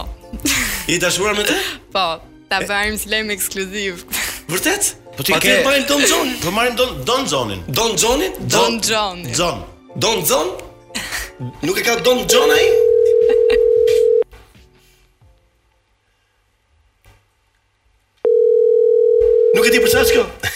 [0.91, 1.55] I dashur me të?
[1.93, 2.03] Po,
[2.51, 4.01] ta bëjmë si lajm ekskluziv.
[4.51, 4.89] Vërtet?
[5.15, 6.33] Po ti ke bën Don Jon?
[6.43, 7.63] Po marrim Don Don Jonin.
[7.79, 8.35] Don Jonin?
[8.49, 9.23] Don Jon.
[9.39, 9.63] Jon.
[9.95, 10.51] Don Jon?
[11.63, 12.65] Nuk e ka Don Jon ai?
[19.55, 20.53] Nuk e di për çfarë.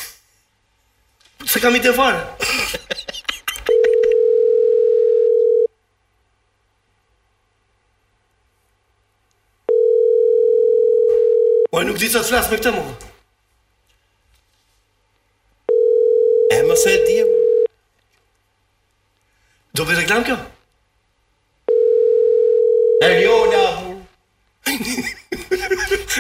[1.48, 2.20] Sa kam i të fal.
[11.74, 12.92] O e nuk di që të flasë me këtë mua
[16.54, 17.24] E më se e ti e
[19.74, 20.36] Do për të klamë kjo?
[23.10, 24.70] E jo nga mua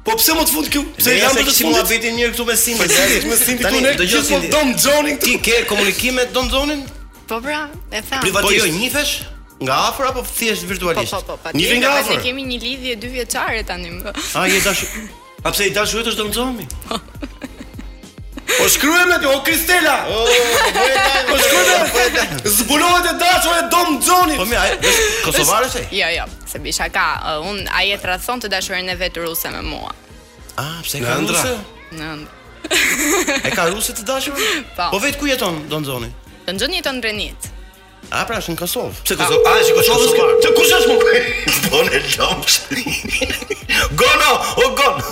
[0.06, 0.82] Po pse mo të fund këtu?
[1.00, 1.56] Pse jam të fundit?
[1.58, 2.78] Si mua bëti një këtu me Sim.
[2.78, 3.94] Po si me Sim këtu ne?
[3.98, 5.24] Do të Don Zonin këtu.
[5.24, 6.84] Ti ke komunikime me Don Zonin?
[7.26, 8.22] Po bra, e tham.
[8.44, 9.15] Po jo, nifesh
[9.65, 11.10] Nga afër apo thjesht virtualisht?
[11.15, 11.50] Po po po.
[11.50, 12.20] po nga afër.
[12.20, 13.98] Ne kemi një lidhje dy vjeçare tani.
[14.36, 14.86] A je dash?
[15.44, 16.70] A pse i dash vetësh Don Zonin?
[18.46, 20.06] Po shkruaj me ti, o Kristela.
[20.08, 20.36] Po, po, po,
[21.34, 21.66] po shkruaj
[22.46, 23.10] Zbulohet e
[23.60, 24.38] e Dom Xhonit.
[24.38, 24.78] Po mi, ai
[25.26, 25.86] kosovare se?
[25.92, 29.50] Jo, jo, se bisha ka, uh, un ai e tradhon të dashurin e vet ruse
[29.50, 29.92] me mua.
[30.58, 31.56] Ah, pse ka ruse?
[31.92, 32.34] Në ndër.
[33.46, 34.34] Ai ka ruse të dashur?
[34.78, 34.88] Po.
[34.94, 36.12] Po vet ku jeton Dom Xhoni?
[36.46, 37.38] Dom Xhoni jeton Renit.
[38.14, 38.94] A pra është në Kosovë.
[39.02, 39.42] Pse Kosovë?
[39.50, 40.06] A është Kosovë?
[40.46, 40.98] Të kush është më?
[43.26, 43.26] e
[44.00, 44.32] Gono,
[44.62, 45.02] o gono.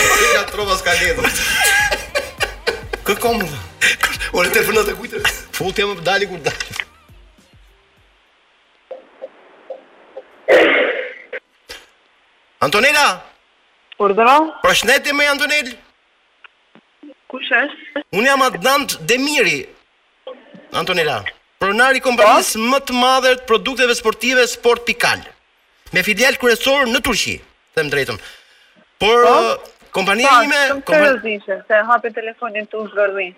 [0.00, 1.30] Kështë nga trova s'ka ledhë
[3.06, 3.60] Kë kom më da?
[4.34, 6.78] O në telefonat e kujtër Full t'ja më dali kur dali
[12.64, 13.04] Antonela?
[14.00, 15.74] Ordra Pra shnetje me Antonell
[17.32, 18.06] Kush është?
[18.16, 19.58] Unë jam Adnan Demiri
[20.80, 21.20] Antonela,
[21.60, 22.62] Pronari kompanis po?
[22.72, 25.20] më të madhe të produkteve sportive sport pikal
[25.94, 27.36] Me filial kërësor në Turqi
[27.76, 28.16] Dhe më
[29.00, 29.40] Por po?
[29.94, 30.56] Kompania ime...
[30.70, 33.28] Pa, shumë të rëzishe, se hape telefonin të ushë gërdi.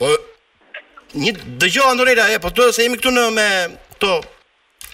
[0.00, 0.10] Po,
[1.20, 3.46] një dëgjo, Andorera, e, po të se jemi këtu në me
[4.02, 4.18] to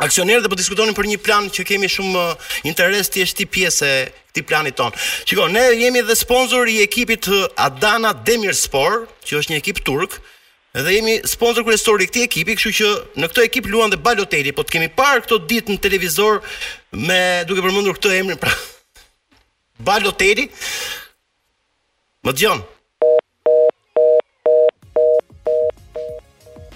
[0.05, 3.91] aksionerë dhe po diskutonin për një plan që kemi shumë uh, interes të jeshti pjesë
[4.31, 4.99] këti planit tonë.
[5.31, 9.81] Qiko, ne jemi dhe sponsor i ekipit uh, Adana Demir Sport, që është një ekip
[9.89, 10.19] turk,
[10.77, 12.89] dhe jemi sponsor kërëstor i këti ekipi, këshu që
[13.23, 16.43] në këto ekip luan dhe baloteri, po të kemi parë këto ditë në televizor
[17.09, 18.53] me duke përmëndur këto emrin pra
[19.79, 20.51] Baloteri.
[22.23, 22.65] Më djon.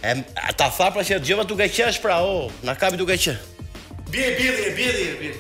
[0.02, 3.36] Em, ata fa pra që djeva duke qesh pra, o, oh, na kapi duke qesh.
[4.10, 5.34] Bie, bie, bie, bie, bie.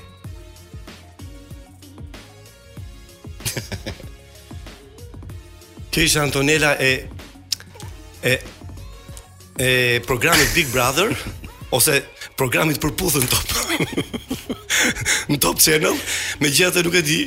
[5.90, 7.08] Ti Antonella e
[8.22, 8.40] e
[9.58, 11.39] e programi Big Brother
[11.76, 12.02] ose
[12.38, 13.54] programit për top.
[15.30, 15.96] në top channel,
[16.42, 17.20] me gjithë nuk e di,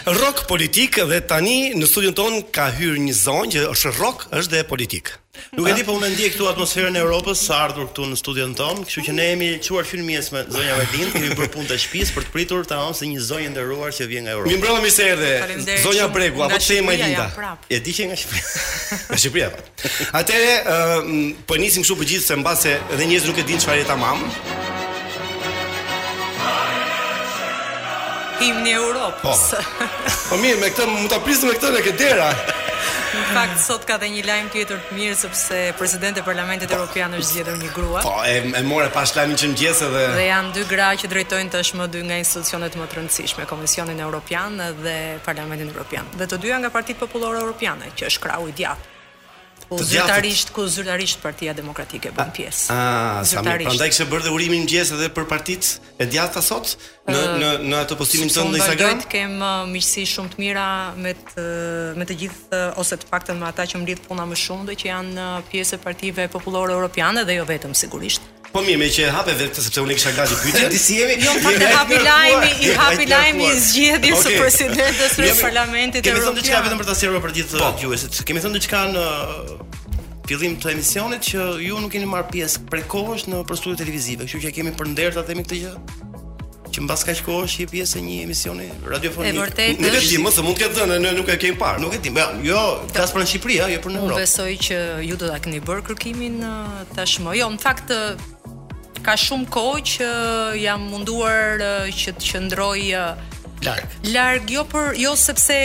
[0.05, 4.55] Rock Politik dhe tani në studion ton ka hyrë një zonjë që është rock, është
[4.55, 5.12] dhe politik.
[5.53, 8.55] Nuk e di po unë ndiej këtu atmosferën e Europës sa ardhur këtu në studion
[8.58, 11.77] ton, kështu që ne jemi të çuar fyën me zonja Verdin, kemi për punë të
[11.84, 14.49] shtëpis për të pritur ta hasë një zonjë nderuar që vjen nga Europa.
[14.49, 15.77] Mi mbrëmë mirë se erdhe.
[15.86, 19.13] Zonja Bregu apo Te linda E di që nga Shqipëria.
[19.13, 19.53] Nga Shqipëria.
[19.53, 19.88] Po.
[20.23, 24.01] Atëre, po nisim kështu për gjithë se mbase edhe njerëzit nuk e din çfarë jeta
[28.39, 29.43] himni i Europës.
[29.52, 29.62] Po.
[30.32, 32.28] po mirë, me këtë mund ta prisim me këtë në dera.
[33.10, 37.13] Në fakt sot ka dhe një lajm tjetër të mirë sepse presidenti i Parlamentit Evropian
[37.17, 38.04] është zgjedhur një grua.
[38.06, 41.54] Po, e, e morë pas lajmin që ngjese dhe dhe janë dy gra që drejtojnë
[41.58, 46.08] tashmë dy nga institucionet më të rëndësishme, Komisionin Evropian dhe Parlamentin Evropian.
[46.21, 48.97] Dhe të dyja nga Partia Popullore Evropiane, që është krau i djathtë.
[49.69, 52.73] Po zyrtarisht ku zyrtarisht Partia Demokratike bën pjesë.
[52.73, 56.71] Ah, sa më prandaj kishë bërë dhe urimin mëngjes edhe për partitë e djathta sot
[57.10, 58.97] në në në ato postimin tonë në Instagram.
[59.03, 60.65] Ne kemë uh, miqësi shumë të mira
[61.05, 64.25] me të uh, me të gjithë uh, ose të paktën me ata që mlidh puna
[64.32, 68.25] më shumë, do që janë pjesë e partive popullore europiane dhe jo vetëm sigurisht.
[68.49, 70.63] Po mirë, më që hape vetë sepse unë kisha gati pyetje.
[70.73, 71.17] Ti si jemi?
[71.21, 76.21] Jo, pa të hapi lajmi, i hapi lajmi zgjedhjes së presidentes së parlamentit të Evropës.
[76.21, 77.69] Kemi thënë diçka vetëm për ta sjellur për ditë po.
[77.83, 78.12] gjuesi.
[78.25, 79.55] Kemi thënë diçka në uh,
[80.31, 82.85] fillim të emisionit që ju nuk keni marr pjesë prej
[83.29, 85.75] në prodhues televizive, kështu që e kemi përnder ta themi këtë gjë
[86.69, 89.53] që mbas kaq kohë shi pjesë e një emisioni radiofonik.
[89.62, 91.81] E Ne e di më se mund të ketë dhënë, ne nuk e kemi parë,
[91.85, 92.13] nuk e di.
[92.49, 94.09] Jo, tas për Shqipëri, jo për Evropë.
[94.09, 97.33] Unë besoj që ju do ta keni bërë kërkimin uh, tashmë.
[97.41, 98.29] Jo, në fakt uh,
[99.03, 100.07] ka shumë kohë që
[100.63, 101.63] jam munduar
[101.99, 102.77] që të qëndroj
[103.67, 103.95] larg.
[104.13, 105.57] Larg jo për jo sepse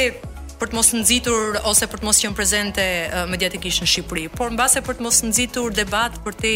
[0.58, 2.84] për të mos nxitur ose për të mos qenë prezente
[3.30, 6.52] mediatikisht në Shqipëri, por mbase për të mos nxitur debat për te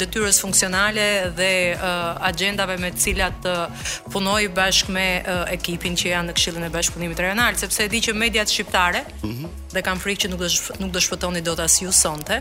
[0.00, 1.06] detyrës funksionale
[1.38, 1.50] dhe
[2.30, 3.48] agendave me të cilat
[4.14, 5.06] punoj bashkë me
[5.56, 9.30] ekipin që janë në Këshillin e Bashkëpunimit Rajonal, sepse e di që mediat shqiptare mm
[9.30, 9.72] -hmm.
[9.74, 10.48] dhe kam frikë që nuk do
[10.82, 12.36] nuk do shpëtoni dot as ju sonte.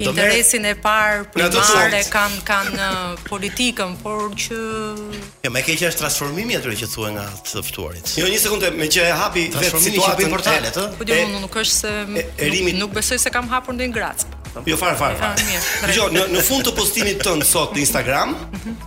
[0.00, 2.80] Interesin e parë primare kanë kanë
[3.30, 4.56] politikën, por që
[5.44, 8.06] Ja, më keq është transformimi aty që thuaj nga të ftuarit.
[8.20, 10.84] Jo, një sekondë, me që e hapi vetë situatën portalet, ë?
[10.98, 12.74] Po diun nuk është se e, rimit...
[12.78, 14.36] nuk, nuk besoj se kam hapur ndonjë gracë.
[14.66, 15.14] Jo fare fare.
[15.18, 15.28] Fa.
[15.96, 18.32] Jo, në në fund të postimit tënd sot në Instagram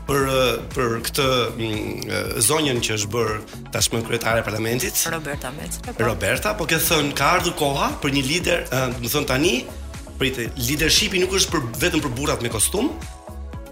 [0.10, 0.34] për
[0.74, 3.38] për këtë mm, zonjën që është bërë
[3.72, 5.78] tashmë kryetare e parlamentit, Roberta Mec.
[5.88, 5.96] Po.
[6.04, 8.66] Roberta, po ke thënë ka ardhur koha për një lider,
[8.98, 9.54] do të thon tani,
[10.20, 12.92] prit leadershipi nuk është për vetëm për burrat me kostum,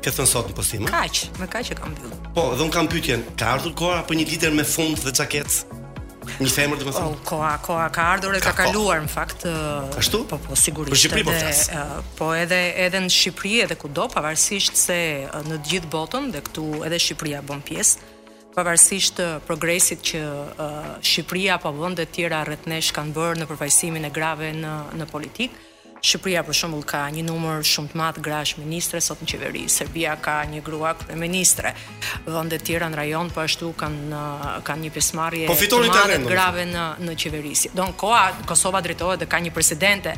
[0.02, 0.88] ke thënë sot në postim.
[0.90, 2.32] Kaq, më kaq që kam pyetur.
[2.40, 5.81] Po, edhe un kam pyetjen, ka ardhur koha për një lider me fund dhe xhaketë?
[6.22, 7.14] Një femër do thonë.
[7.16, 8.72] Oh, koha, koha ka ardhur e ka, ka po.
[8.72, 9.46] kaluar në fakt.
[9.98, 10.20] Ashtu?
[10.30, 11.08] Po, po, sigurisht.
[11.14, 11.86] Për po
[12.20, 14.98] Po edhe edhe në Shqipëri edhe kudo, pavarësisht se
[15.34, 18.10] në të gjithë botën dhe këtu edhe Shqipëria bën pjesë
[18.52, 24.10] pavarësisht progresit që uh, Shqipëria vëndet vende të tjera rreth nesh kanë bërë në përfaqësimin
[24.10, 25.71] e grave në në politikë,
[26.02, 29.62] Shqipëria për shembull ka një numër shumë të madh grash ministre sot në qeveri.
[29.70, 31.76] Serbia ka një grua kryeministre.
[32.26, 34.22] Vende të tjera në rajon po ashtu kanë
[34.66, 37.54] kanë një pjesëmarrje po të madhe grave në në qeveri.
[37.78, 40.16] Don koha Kosova drejtohet dhe ka një presidente.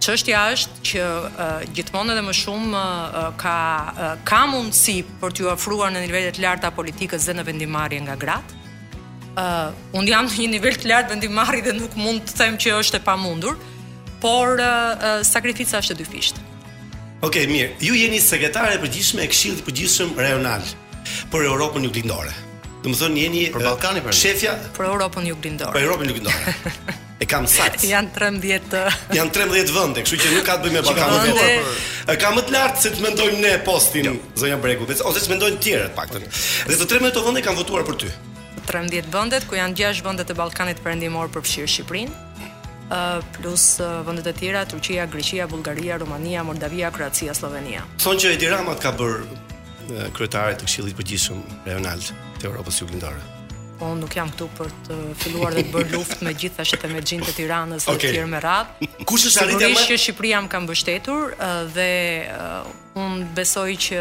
[0.00, 3.56] Çështja është që uh, gjithmonë edhe më shumë uh, ka
[3.92, 8.16] uh, ka mundësi për t'ju ofruar në nivele të larta politikës dhe në vendimarrje nga
[8.20, 8.62] gratë
[9.40, 11.30] uh, unë jam në një nivel të lartë vendi
[11.68, 13.58] dhe nuk mund të them që është e pamundur,
[14.20, 16.44] por uh, uh, sakrifica është e dyfishtë.
[17.22, 17.70] Okej, okay, mirë.
[17.80, 20.66] Ju jeni sekretare e përgjithshme e Këshillit të Përgjithshëm Rajonal
[21.32, 22.32] për Europën Juglindore.
[22.84, 25.72] Do të thonë jeni për Ballkanin për shefja për Europën Juglindore.
[25.74, 26.44] Për Europën Juglindore.
[27.16, 27.86] E kam saktë.
[27.88, 28.74] Jan 13.
[29.16, 31.70] Jan 13 vende, kështu që nuk ka të bëjë me Ballkanin.
[32.12, 34.12] Ë kam më të lartë se të mendojmë ne postin jo.
[34.36, 36.26] zonja Bregu, ose të mendojnë të tjerë paktën.
[36.28, 36.68] Okay.
[36.74, 38.12] Dhe të 13 vende kanë votuar për ty.
[38.66, 42.22] 13 vendet ku janë 6 vendet e Ballkanit Perëndimor për fshir Shqipërinë,
[42.90, 43.02] ë
[43.38, 43.66] plus
[44.06, 47.84] vendet e tjera, Turqia, Greqia, Bullgaria, Rumania, Moldavia, Kroacia, Slovenia.
[48.02, 48.52] Thonë që Edi
[48.82, 49.16] ka bër
[50.16, 52.00] kryetare të Këshillit të Përgjithshëm Rajonal
[52.42, 53.20] të Evropës Jugendore.
[53.76, 56.88] Po nuk jam këtu për të filluar dhe të bërë luftë me gjithë që të
[56.94, 58.08] me gjinë të tiranës dhe okay.
[58.10, 58.88] të tjerë me ratë.
[59.06, 61.36] Kushe së Sigurisht që Shqipëria më kam bështetur
[61.76, 61.86] dhe
[63.04, 64.00] unë besoj që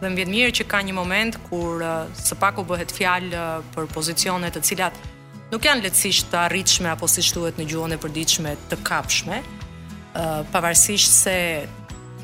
[0.00, 3.64] dhe më vjen mirë që ka një moment kur uh, së paku bëhet fjalë uh,
[3.74, 4.98] për pozicione të cilat
[5.52, 9.38] nuk janë lehtësisht të arritshme apo siç thuhet në gjuhën e përditshme të kapshme,
[10.18, 11.36] uh, pavarësisht se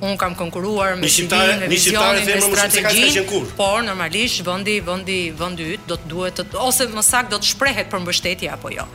[0.02, 3.24] un kam konkuruar me shqiptarë, me shqiptarë
[3.56, 7.52] por normalisht vendi vendi vend yt do të duhet të ose më sakt do të
[7.54, 8.88] shprehet për mbështetje apo jo.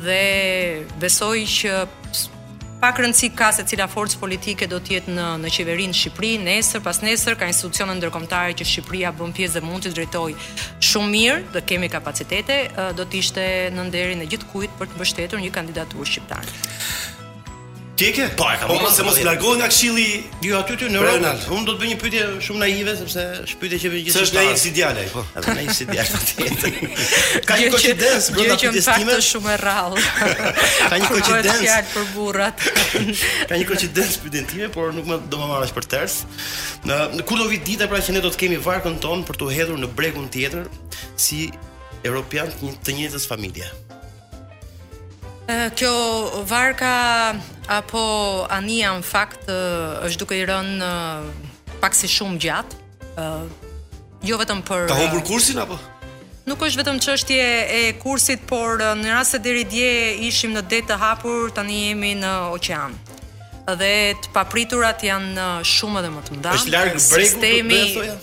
[0.00, 1.74] Dhe besoj që
[2.80, 6.80] pa rëndësi ka se cila forcë politike do të jetë në në qeverinë Shqipëri, nesër
[6.84, 10.48] pas nesër ka institucione ndërkombëtare që Shqipëria bën pjesë dhe mund të drejtojë
[10.88, 12.60] shumë mirë, do kemi kapacitete,
[12.96, 16.60] do të ishte në nderin e gjithkujt për të mbështetur një kandidaturë shqiptare.
[18.00, 18.32] Ti ke?
[18.32, 18.72] Po, e kam.
[18.72, 21.42] Po, Ose mos largohen nga këshilli ju aty ty në Ronald.
[21.44, 21.48] Ronald.
[21.52, 24.22] Unë do të bëj një pyetje shumë naive sepse është që vjen gjithë.
[24.24, 25.24] Është naiv si djalai, po.
[25.40, 27.02] Është naiv si djalai po, tjetër.
[27.50, 29.04] Ka një koincidencë brenda këtij estimimi.
[29.04, 30.06] Është një fakt shumë e rrallë.
[30.94, 31.68] Ka një koincidencë.
[31.68, 32.64] Është për burrat.
[33.52, 36.16] Ka një koincidencë studentive, por nuk më do më marrësh për ters.
[36.88, 39.52] Në, kur do vit ditë pra që ne do të kemi varkën ton për të
[39.58, 40.72] hedhur në bregun tjetër
[41.20, 41.50] si
[42.00, 42.48] europian
[42.80, 43.68] të njëjtës familje?
[45.78, 45.92] kjo
[46.48, 47.34] varka
[47.68, 48.06] apo
[48.50, 49.50] ania në fakt
[50.06, 50.90] është duke i rënë
[51.80, 52.76] pak si shumë gjatë.
[54.22, 55.78] jo vetëm për Ta për kursin apo?
[56.48, 57.42] Nuk është vetëm çështje
[57.80, 62.14] e kursit, por në rast se deri dje ishim në det të hapur, tani jemi
[62.18, 62.92] në oqean.
[63.80, 66.54] Dhe të papriturat janë shumë edhe më të mëdha.
[66.58, 67.82] Është largë bregut, sistemi...
[67.84, 68.16] të thoja.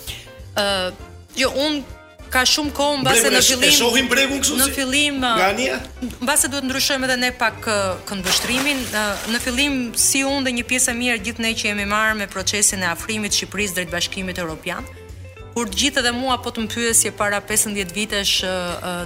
[0.57, 1.96] Ë, uh, jo, unë
[2.31, 3.63] ka shumë kohë mbase në fillim.
[3.63, 4.57] Ne shohim bregun kështu.
[4.59, 5.19] Në fillim.
[5.23, 5.77] Nga uh, ania?
[6.25, 8.81] Mbase duhet ndryshojmë edhe ne pak uh, këndvështrimin.
[8.87, 9.75] Uh, në fillim
[10.07, 12.89] si unë dhe një pjesë e mirë gjithë ne që jemi marrë me procesin e
[12.91, 14.87] afrimit të Shqipërisë drejt Bashkimit Evropian.
[15.55, 18.43] Kur gjithë edhe mua po të mpyesje para 15 vitesh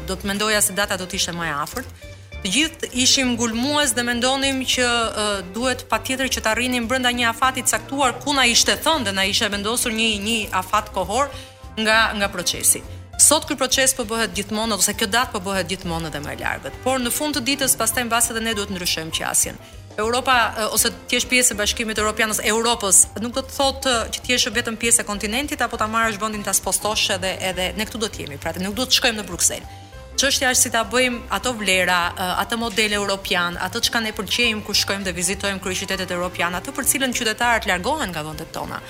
[0.09, 2.07] do të mendoja se data do të ishte më e afërt.
[2.41, 7.29] Të gjithë ishim ngulmues dhe mendonim që uh, duhet patjetër që të arrinim brenda një
[7.29, 11.29] afati caktuar ku na ishte thënë dhe na ishte vendosur një një afat kohor
[11.77, 12.81] nga nga procesi.
[13.21, 16.37] Sot ky proces po bëhet gjithmonë ose kjo datë po bëhet gjithmonë edhe më e
[16.39, 19.59] largët, por në fund të ditës pastaj mbas edhe ne duhet të ndryshojmë qasjen.
[20.01, 20.37] Europa
[20.73, 24.33] ose ti je pjesë e Bashkimit Evropian ose Europës, nuk do të thotë që ti
[24.33, 28.01] je vetëm pjesë e kontinentit apo ta marrësh vendin ta spostosh edhe edhe ne këtu
[28.01, 29.69] do të jemi, prandaj nuk duhet të shkojmë në Bruksel.
[30.17, 31.99] Çështja është si ta bëjmë ato vlera,
[32.41, 36.89] ato modele europian, ato çka ne pëlqejmë kur shkojmë dhe vizitojmë kryeqytetet europiane, ato për
[36.93, 38.81] cilën qytetarët largohen nga vendet tona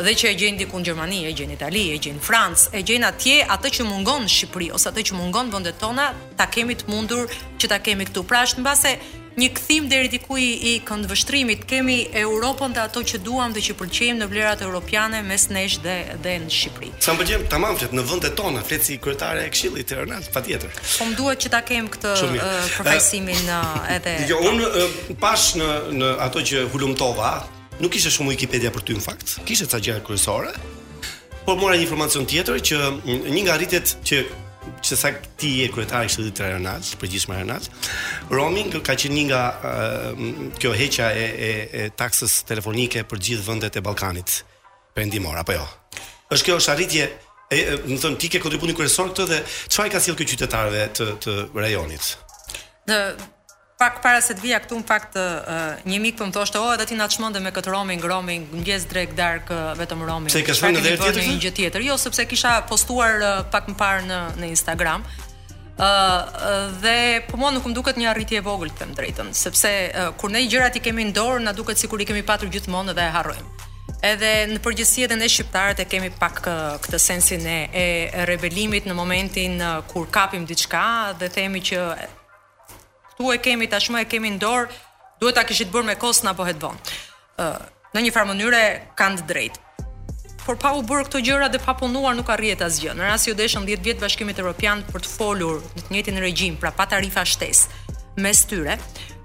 [0.00, 2.70] dhe që e gjen diku në Gjermani, e gjen në Itali, e gjen në Francë,
[2.78, 6.06] e gjen atje atë që mungon në Shqipëri ose atë që mungon në vendet tona,
[6.38, 7.28] ta kemi të mundur
[7.60, 8.22] që ta kemi këtu.
[8.30, 8.94] Pra është mbase
[9.40, 14.18] një kthim deri diku i këndvështrimit, kemi Europën dhe ato që duam dhe që pëlqejmë
[14.18, 16.90] në vlerat europiane mes nesh dhe dhe në Shqipëri.
[17.04, 20.74] Sa mbëjmë tamam flet në vendet tona, flet si kryetare e Këshillit të Rënës patjetër.
[20.96, 22.42] Po më duhet që ta kem këtë eh,
[22.80, 27.32] përfaqësimin eh, edhe Jo, un eh, pash në në ato që hulumtova,
[27.80, 29.38] Nuk ishte shumë Wikipedia për ty në fakt.
[29.48, 30.50] Kishte ca gjëra kryesore.
[31.46, 34.18] Por mora një informacion tjetër që mm, një nga rritet që
[34.84, 35.08] që sa
[35.40, 37.64] ti je kryetari i shëndetit rajonal, përgjithësisht rajonal.
[38.30, 39.72] Roaming ka qenë një nga uh,
[40.18, 41.50] mm, kjo heqja e, e,
[41.84, 44.36] e taksës telefonike për të gjithë vendet e Ballkanit.
[44.96, 45.64] Perëndimor apo jo.
[46.36, 47.08] Është kjo është arritje
[47.48, 49.40] e do të thon ti ke kontribuar kryesor këtu dhe
[49.72, 52.12] çfarë ka sjell këto qytetarëve të të rajonit.
[52.90, 53.00] Në
[53.80, 55.16] pak para se të vija këtu në fakt
[55.88, 58.84] një mik po më thoshte, "O, edhe ti na çmendë me këtë roaming, roaming, ngjes
[58.92, 59.48] drek dark
[59.80, 61.86] vetëm roaming." Se ka shumë edhe tjetër një gjë tjetër.
[61.88, 63.16] Jo, sepse kisha postuar
[63.52, 65.02] pak më parë në në Instagram.
[65.88, 66.22] Uh,
[66.82, 70.28] dhe po mua nuk më duket një arritje e vogël them drejtën, sepse uh, kur
[70.30, 73.14] ne gjërat i kemi në dorë na duket sikur i kemi patur gjithmonë dhe e
[73.16, 73.48] harrojmë.
[74.12, 76.44] Edhe në përgjithësi edhe ne shqiptarët e kemi pak
[76.84, 77.86] këtë sensin e, e
[78.32, 79.54] rebelimit në momentin
[79.90, 80.84] kur kapim diçka
[81.20, 81.80] dhe themi që
[83.20, 84.68] këtu e kemi tashmë e kemi në dorë,
[85.20, 86.92] duhet ta kishit bërë me kost na bëhet vonë.
[87.36, 87.46] Ë,
[87.94, 88.62] në një farë mënyrë
[88.96, 89.66] kanë të drejtë.
[90.46, 92.94] Por pa u bërë këto gjëra dhe pa punuar nuk arrihet asgjë.
[92.96, 96.20] Në rast se u deshën 10 vjet bashkimit evropian për të folur në të njëjtin
[96.24, 98.78] regjim, pra pa tarifa shtesë mes tyre,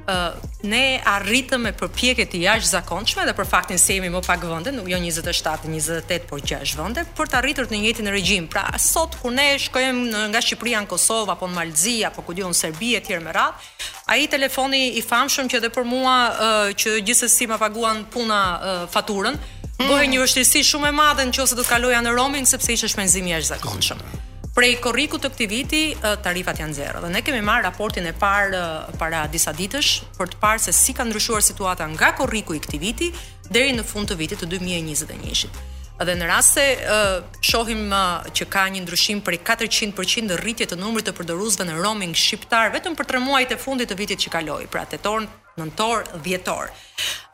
[0.07, 4.71] uh, ne arritëm me përpjekje të jashtëzakonshme dhe për faktin se jemi më pak vende,
[4.75, 8.47] nuk jo 27, 28, por 6 vende për të arritur të në regjim.
[8.47, 12.53] Pra sot kur ne shkojmë nga Shqipëria në Kosovë apo në Malzi apo ku diun
[12.53, 13.65] Serbi e tjerë me radh,
[14.07, 18.85] ai telefoni i famshëm që dhe për mua uh, që gjithsesi ma paguan puna uh,
[18.93, 19.89] faturën, mm.
[19.89, 23.27] bëhej një vështirësi shumë e madhe nëse do të kaloja në roaming sepse ishte shpenzim
[23.31, 25.81] i jashtëzakonshëm prej korrikut të këtij viti
[26.23, 27.01] tarifat janë zero.
[27.03, 28.61] Dhe ne kemi marr raportin e parë
[28.99, 32.79] para disa ditësh për të parë se si ka ndryshuar situata nga korriku i këtij
[32.79, 33.07] viti
[33.51, 38.47] deri në fund të vitit të 2021 Dhe në rast se uh, shohim uh, që
[38.51, 42.99] ka një ndryshim për 400% në rritje të numrit të përdoruesve në roaming shqiptar vetëm
[42.99, 45.23] për 3 muajt e fundit të vitit që kaloi, pra tetor
[45.57, 46.71] nëntor, dhjetor.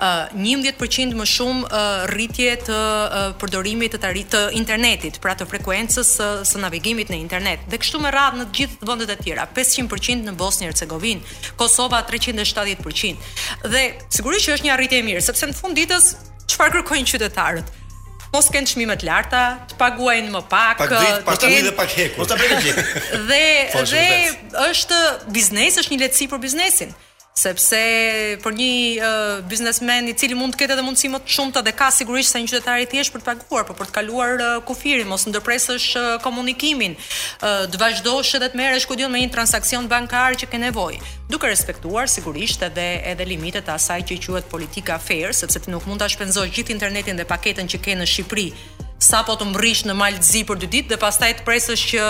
[0.02, 6.14] Uh, 11% më shumë uh, rritje të uh, përdorimit të të internetit, pra të frekuencës
[6.20, 7.66] së, së navigimit në internet.
[7.70, 11.22] Dhe kështu me radhë në të gjithë vendet e tjera, 500% në Bosnjë Hercegovin,
[11.62, 13.18] Kosova 370%.
[13.66, 16.16] Dhe sigurisht që është një arritje e mirë, sepse në fund ditës
[16.50, 17.78] çfarë kërkojnë qytetarët?
[18.32, 21.90] mos kanë çmime të larta, të paguajnë më pak, pak dritë, pak tani dhe pak
[21.98, 22.22] hekur.
[22.22, 22.84] Mos ta bëni gjë.
[23.28, 23.42] Dhe
[23.76, 24.04] dhe
[24.70, 25.00] është
[25.36, 26.96] biznes, është një lehtësi për biznesin
[27.44, 27.78] sepse
[28.44, 31.74] për një uh, biznesmen i cili mund të ketë edhe mundësi më të shumta dhe
[31.78, 34.52] ka sigurisht sa një qytetar i thjeshtë për të paguar, por për të kaluar uh,
[34.68, 39.90] kufirin, mos ndërpresësh uh, komunikimin, uh, të vazhdosh edhe të merresh kujt me një transaksion
[39.92, 41.02] bankar që ke nevojë,
[41.34, 46.04] duke respektuar sigurisht edhe edhe limitet asaj që quhet politika fair, sepse ti nuk mund
[46.04, 48.50] ta shpenzosh gjithë internetin dhe paketën që ke në Shqipëri
[49.02, 51.86] sa po të mbrish në malë zi për dy ditë dhe pas taj të presësh
[51.94, 52.06] që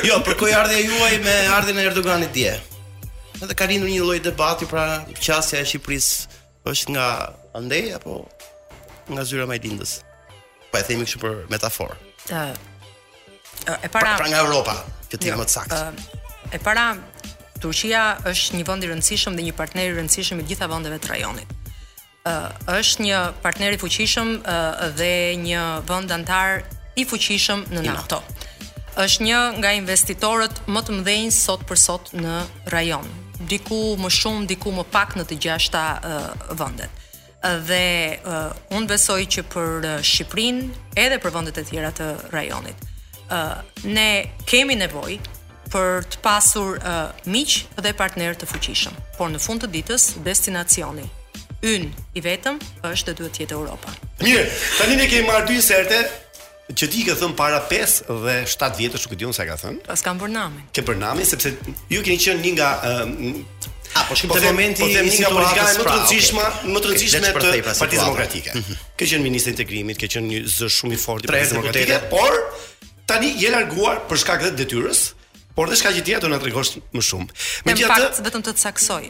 [0.07, 2.55] Jo, për kohë ardhja juaj me ardhjen e Erdoganit dje.
[3.43, 6.39] Edhe ka rindur një lloj debati pra qasja e Shqipërisë
[6.71, 7.07] është nga
[7.57, 8.21] andej apo
[9.11, 9.97] nga zyra më e lindës.
[10.71, 11.95] Po e themi kështu për metafor.
[12.29, 12.45] Ë
[13.81, 14.77] e para pra, pra nga Europa,
[15.11, 15.83] që ti jo, më të saktë.
[16.55, 16.89] e para
[17.63, 21.07] Turqia është një vend i rëndësishëm dhe një partner i rëndësishëm i gjitha vendeve të
[21.15, 21.53] rajonit.
[22.25, 26.61] Ë uh, është një partner i fuqishëm uh, dhe një vend antar
[26.97, 28.21] i fuqishëm në NATO
[28.95, 32.35] është një nga investitorët më të mëdhenj sot për sot në
[32.71, 33.07] rajon.
[33.51, 36.29] Diku më shumë, diku më pak në të gjashta uh,
[36.59, 37.01] vendet.
[37.67, 40.63] Dhe uh, unë besoj që për Shqiprin
[40.97, 42.87] edhe për vendet e tjera të rajonit.
[43.25, 43.53] Uh,
[43.89, 44.07] ne
[44.49, 45.19] kemi nevojë
[45.69, 48.97] për të pasur uh, miq dhe partner të fuqishëm.
[49.19, 51.05] Por në fund të ditës, destinacioni
[51.65, 53.93] unë i vetëm është dhe duhet jetë Europa.
[54.25, 54.45] Mirë,
[54.79, 56.03] tani ne kemi marrë dy serte
[56.73, 59.57] që ti i ke thënë para 5 dhe 7 vjetësh, nuk e di sa ka
[59.61, 61.51] thënë Pas kanë bërë Ke bërë sepse
[61.93, 63.39] ju keni qenë një nga ehm,
[63.95, 66.89] A, po shkim po, po një po nga politika më të pra, rëndësishme më të
[66.89, 68.55] rëndësishme pra të partiz demokratike.
[68.57, 68.79] Mhm.
[68.99, 72.35] Ke qenë e integrimit, ke qenë një zë shumë i fort i partiz demokratike, por
[73.07, 75.03] tani je larguar për shkak të detyrës,
[75.55, 77.29] por dhe shkak të tjera do na tregosh më shumë.
[77.69, 79.05] Megjithatë, vetëm të caksoj.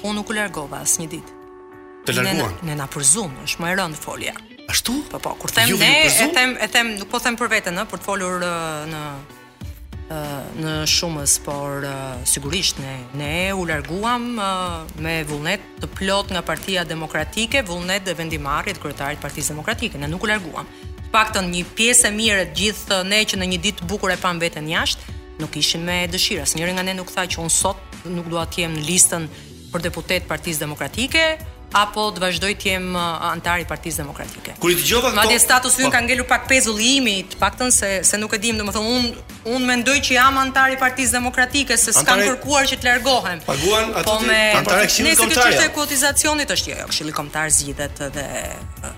[0.00, 1.38] Unë nuk u largova një ditë.
[2.08, 2.58] Të larguan.
[2.66, 4.34] Ne na përzum, është më e folja.
[4.66, 4.92] Ashtu?
[5.10, 7.84] Po po, kur them ne, e them e them nuk po them për veten, ë,
[7.90, 8.52] për të folur në
[8.92, 9.02] në
[10.60, 11.84] në shumës, por
[12.28, 14.34] sigurisht ne ne u larguam
[15.00, 19.96] me vullnet të plot nga Partia Demokratike, vullnet dhe vendimarrjet kryetarit të Partisë Demokratike.
[20.00, 20.68] Ne nuk u larguam.
[21.14, 24.16] Në një pjesë e mirë të gjithë ne që në një ditë të bukur e
[24.20, 26.42] pam veten jashtë, nuk ishim me dëshirë.
[26.44, 29.28] Asnjëri nga ne nuk tha që un sot nuk dua të jem në listën
[29.72, 31.24] për deputet Partisë Demokratike,
[31.74, 34.54] apo të vazhdoj të jem uh, antar i Partisë Demokratike.
[34.62, 35.94] Kur i dëgjova këto, madje statusi ynë po.
[35.96, 39.08] ka ngelur pak pezulli imi, të paktën se se nuk e dim, domethënë un
[39.54, 43.42] un mendoj që jam antar i Partisë Demokratike, se s'kan kërkuar që të largohem.
[43.48, 44.42] Paguan aty po me...
[44.60, 45.46] antarë këshillit kombëtar.
[45.46, 48.92] Nëse kjo çështë e kuotizacionit është jo, këshilli kombëtar zgjidhet dhe uh,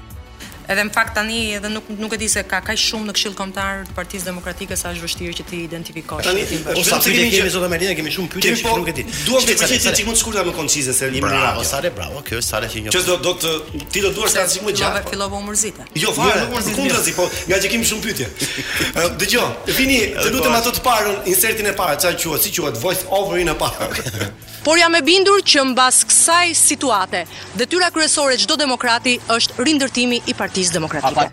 [0.67, 3.35] Edhe në fakt tani edhe nuk nuk e di se ka kaq shumë në Këshill
[3.39, 6.27] Kombëtar të Partisë Demokratike sa është vështirë që ti identifikosh.
[6.27, 6.43] Tani
[6.73, 9.05] ose ti kemi zonë të Merdinë, kemi shumë pyetje që po, nuk e di.
[9.29, 11.39] Duam të bëj një çikmë të shkurtër më koncize se një minutë.
[11.39, 12.25] Bravo, sa re bravo.
[12.27, 12.97] Kjo është sa re që një.
[12.97, 13.53] Që do do të
[13.95, 15.05] ti do duash ta zgjidhësh më gjatë.
[15.05, 15.87] Ja fillova umërzite.
[15.95, 16.75] Jo, fare, nuk umërzite.
[16.81, 18.29] Kundrazi, po nga që kemi shumë pyetje.
[19.23, 20.59] Dëgjoj, vini të lutem po.
[20.59, 23.91] ato të parën, insertin e parë, çfarë quhet, si quhet voice over in në parë.
[24.67, 27.21] Por jam e bindur që mbas kësaj situate,
[27.55, 30.55] detyra kryesore çdo demokrati është rindërtimi i partisë.
[30.57, 31.25] Partisë Demokratike.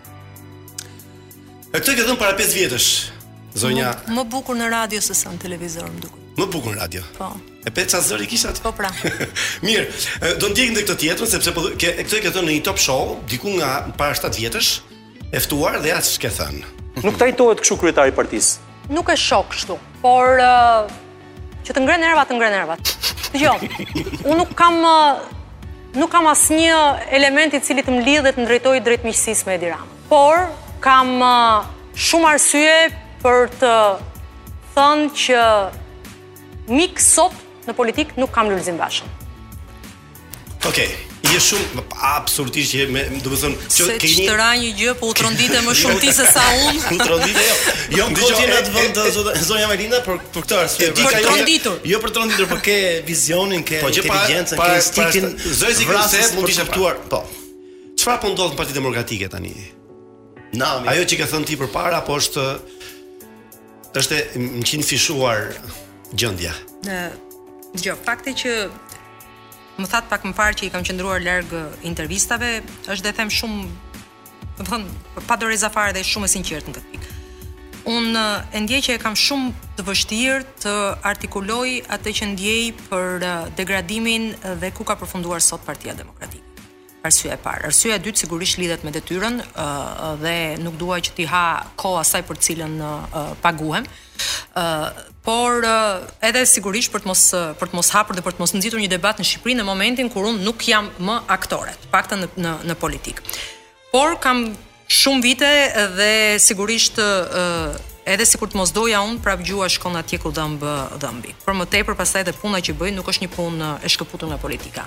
[1.72, 2.88] E Këtë që dhan para 5 vjetësh.
[3.56, 6.22] Zonja, më bukur në radio se sa në televizor më duket.
[6.36, 7.00] Më bukur në radio.
[7.16, 7.30] Po.
[7.64, 8.90] E peca zëri kisha Po pra.
[9.64, 9.86] Mirë,
[10.42, 13.54] do ndjek ndër këtë tjetër sepse po ke këtë që në një top show diku
[13.56, 14.68] nga para 7 vjetësh
[15.32, 16.72] e ftuar dhe atë ç'ke thënë.
[17.06, 18.60] Nuk tajtohet kshu kryetari i partisë.
[18.92, 20.84] Nuk e shoh kështu, por uh,
[21.64, 22.84] që të ngrenë nervat, të ngrenë nervat.
[23.40, 23.56] Jo.
[23.98, 24.76] Unë nuk kam
[25.94, 26.78] nuk kam asë një
[27.56, 29.86] i cili të më lidhë dhe të drejtoj drejt miqësis me Edi Rama.
[30.08, 30.36] Por,
[30.80, 31.64] kam uh,
[31.94, 32.88] shumë arsye
[33.22, 33.72] për të
[34.74, 35.40] thënë që
[36.68, 37.34] mikë sot
[37.66, 39.06] në politikë nuk kam lullëzim bashën.
[40.66, 40.90] Okej,
[41.32, 41.82] je shumë
[42.16, 45.62] absolutisht je me do të thonë që ke një shtëra një gjë po u tronditë
[45.64, 47.54] më shumë ti jo, se sa unë u tronditë jo
[48.00, 51.78] jo gjë që na të vënë zonja Melinda por për këtë arsye ti ka tronditur
[51.92, 52.76] jo për tronditur por ke
[53.08, 55.30] vizionin ke po, inteligjencën ke stikin
[55.62, 57.22] zojë si kurse mund po të ishte ftuar po
[58.02, 59.54] çfarë po ndodh në Partinë Demokratike tani
[60.60, 62.48] na ajo që ke thënë ti përpara po është
[63.94, 65.48] është e 100 fishuar
[66.18, 66.56] gjendja
[66.90, 66.98] në
[67.82, 68.50] Jo, fakti që
[69.78, 71.50] më that pak më parë që i kam qendruar larg
[71.82, 73.64] intervistave, është dhe them shumë,
[74.58, 74.84] do të thon,
[75.26, 77.10] pa dorëza fare dhe shumë e sinqertë në këtë pikë.
[77.90, 80.74] Un e ndjej që e kam shumë të vështirë të
[81.10, 83.26] artikuloj atë që ndjej për
[83.58, 84.30] degradimin
[84.62, 86.46] dhe ku ka përfunduar sot Partia Demokratike.
[87.04, 89.42] Arsyeja e parë, arsyeja e dytë sigurisht lidhet me detyrën
[90.22, 91.42] dhe nuk dua që ti ha
[91.76, 92.78] kohë asaj për cilën
[93.44, 93.84] paguhem
[95.24, 98.42] por uh, edhe sigurisht për të mos eh, për të mos hapur dhe për të
[98.44, 101.88] mos nxitur një debat në Shqipëri në momentin kur unë nuk jam më aktore, të
[101.94, 103.22] paktën në, në në politik.
[103.94, 104.42] Por kam
[104.98, 105.50] shumë vite
[105.98, 110.60] dhe sigurisht uh, Edhe sikur të mos doja un prap gjua shkon atje ku dëmb
[111.00, 111.30] dëmbi.
[111.40, 114.36] Por më tepër pastaj edhe puna që bëj nuk është një punë e shkëputur nga
[114.42, 114.84] politika.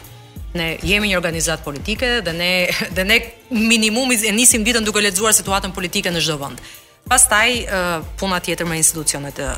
[0.53, 2.51] Ne jemi një organizat politike dhe ne
[2.99, 3.17] dhe ne
[3.49, 6.61] minimumi e nisim vitën duke lexuar situatën politike në çdo vend.
[7.09, 7.49] Pastaj
[8.21, 9.49] puna tjetër me institucionet e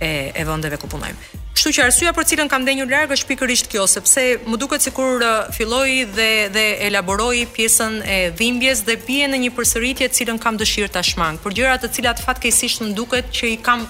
[0.00, 1.26] e e vendeve ku punojmë.
[1.58, 5.18] Kështu që arsyeja për cilën kam ndenjur larg është pikërisht kjo, sepse më duket sikur
[5.18, 10.38] uh, filloi dhe dhe elaboroi pjesën e dhimbjes dhe bie në një përsëritje të cilën
[10.40, 13.86] kam dëshirë ta shmang, për gjëra të cilat fatkeqësisht më duket që i kam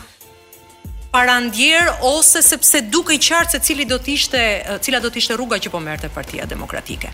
[1.13, 4.41] parandjer ose sepse duke i qartë se cili do të ishte,
[4.85, 7.13] cila do të ishte rruga që po merrte Partia Demokratike.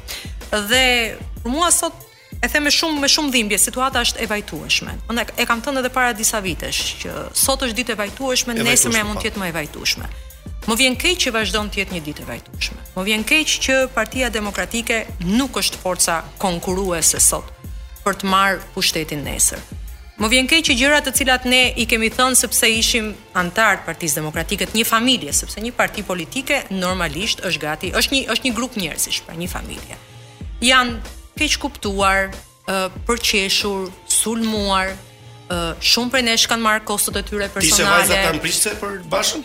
[0.51, 0.86] Dhe
[1.42, 2.03] për mua sot
[2.45, 4.92] e them me shumë me shumë dhimbje, situata është e vajtueshme.
[5.11, 8.92] Unë e kam thënë edhe para disa vitesh që sot është ditë e vajtueshme, nesër
[9.09, 10.09] mund të jetë më e vajtueshme.
[10.68, 12.82] Më vjen keq që vazhdon të jetë një ditë e vajtueshme.
[12.97, 14.99] Më vjen keq që Partia Demokratike
[15.38, 17.49] nuk është forca konkurruese sot
[18.05, 19.62] për të marrë pushtetin nesër.
[20.20, 23.09] Më vjen keq që gjërat të cilat ne i kemi thënë sepse ishim
[23.40, 28.22] antar të Partisë Demokratike, një familje, sepse një parti politike normalisht është gati, është një
[28.36, 29.97] është një grup njerëzish, pra një familje.
[30.62, 30.97] Jan
[31.37, 32.30] keq kuptuar,
[32.66, 33.80] uh, përqeshur,
[34.20, 37.76] sulmuar, uh, shumë për nesh kanë marrë kostot e tyre personale.
[37.76, 39.45] Ti se vajzat kanë prishse për bashën?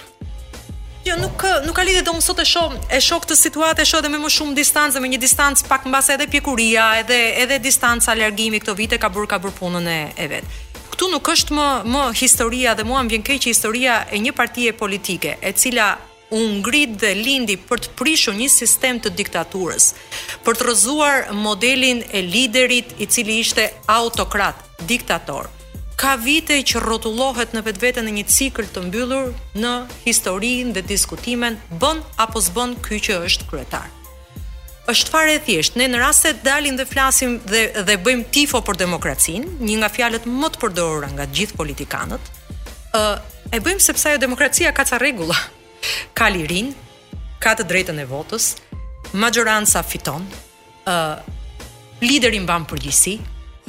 [1.08, 4.12] Jo, nuk nuk ka lidhje më sot e shoh e shoh situatë, e shoh edhe
[4.12, 8.16] me më shumë distancë, me një distancë pak më pasaj edhe pjekuria, edhe edhe distanca
[8.18, 10.46] largimi këto vite ka burë, ka burë punën e, e vet.
[10.94, 14.74] Ktu nuk është më më historia dhe mua më vjen keq historia e një partie
[14.84, 15.94] politike, e cila
[16.30, 19.94] u ngrit dhe lindi për të prishur një sistem të diktaturës,
[20.46, 24.60] për të rrëzuar modelin e liderit i cili ishte autokrat,
[24.92, 25.50] diktator.
[26.00, 29.74] Ka vite që rrotullohet në vetveten në një cikël të mbyllur në
[30.06, 33.90] historinë dhe diskutimen bën apo s'bën ky që është kryetar.
[34.90, 39.58] Ësht fare thjesht, ne në raste dalim dhe flasim dhe dhe bëjmë tifo për demokracinë,
[39.60, 42.32] një nga fjalët më të përdorura nga gjithë politikanët.
[42.98, 43.04] Ë
[43.54, 45.36] e bëjmë sepse ajo demokracia ka ca rregulla,
[46.14, 46.74] ka lirin,
[47.44, 48.52] ka të drejtën e votës,
[49.20, 50.26] majoranca fiton,
[50.88, 51.20] uh,
[52.04, 53.16] liderin ban përgjësi,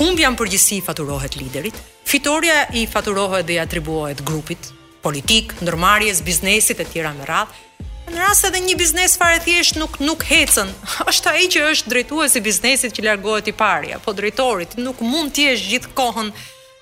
[0.02, 1.76] unë bjan përgjësi i faturohet liderit,
[2.10, 4.72] fitorja i faturohet dhe i atribuohet grupit,
[5.04, 7.66] politik, ndërmarjes, biznesit e tjera me radhë,
[8.10, 10.70] në rast se edhe një biznes fare thjesht nuk nuk hecën,
[11.10, 15.30] është ai që është drejtuesi i biznesit që largohet i pari apo drejtorit, nuk mund
[15.36, 16.32] të jesh gjithkohën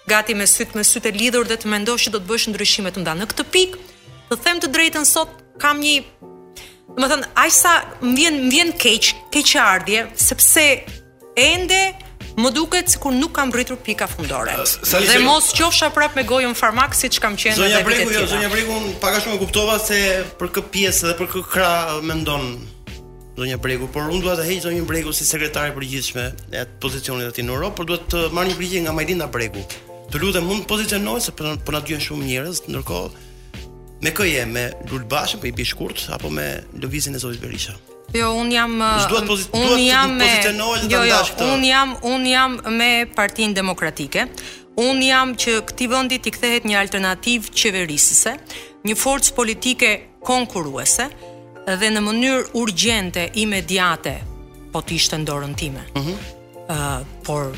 [0.09, 2.89] gati me syt me syt e lidhur dhe të mendosh që do të bësh ndryshime
[2.97, 3.15] të ndaj.
[3.21, 3.83] Në këtë pikë,
[4.29, 5.95] Të them të drejtën sot kam një
[6.99, 7.73] do të thënë, aq sa
[8.03, 10.65] më vjen më vjen keq, keqardhje, sepse
[11.39, 11.79] ende
[12.39, 14.55] më duket sikur nuk kam rritur pika fundore.
[14.65, 18.01] Uh, dhe mos qofsha prapë me gojën farmak siç kam qenë edhe vetë.
[18.15, 20.01] Jo, zonja Breku, zonja Breku, pak a shumë e kuptova se
[20.41, 22.51] për kë pjesë dhe për kë krah mendon
[23.39, 27.31] zonja Breku, por unë dua të heq zonjën Breku si sekretare përgjithshme e atë pozicionit
[27.31, 29.63] aty në Europë, por duhet të marr një përgjigje nga Majlinda Breku.
[30.11, 33.27] Të lutem, mund të pozicionohesh se po na dyen shumë njerëz, ndërkohë
[34.01, 34.43] Me kë je?
[34.47, 36.47] Me Lulbash apo i Bishkurt apo me
[36.79, 37.73] lëvizjen e Zotit Berisha?
[38.15, 40.31] Jo, un jam un jam me
[40.89, 41.19] Jo, jo,
[41.53, 44.29] un jam un jam me Partinë Demokratike.
[44.79, 48.35] Un jam që këtij vendi i kthehet një alternativë qeverisëse,
[48.87, 49.91] një forcë politike
[50.23, 51.09] konkuruese
[51.67, 54.15] dhe në mënyrë urgjente, imediate,
[54.71, 55.83] po të ishte në dorën time.
[55.99, 56.15] Mhm.
[56.71, 57.51] uh, por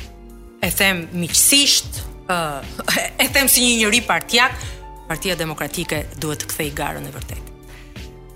[0.63, 2.61] e them miqësisht, uh,
[3.23, 4.53] e them si një njerëz partiak,
[5.11, 7.47] Partia Demokratike duhet të kthejë garën e vërtetë.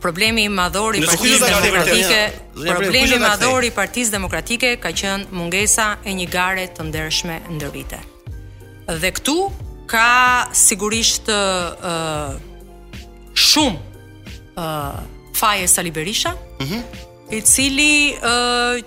[0.03, 2.19] Problemi i madhor i Partisë Demokratike,
[2.67, 7.71] problemi i madhor i Partisë Demokratike ka qenë mungesa e një gare të ndershme ndër
[7.77, 8.01] vite.
[8.91, 9.37] Dhe këtu
[9.89, 12.35] ka sigurisht ë uh,
[13.33, 14.99] shumë ë uh,
[15.35, 16.83] faje Sali Berisha, mm -hmm.
[17.37, 18.85] i cili ë uh,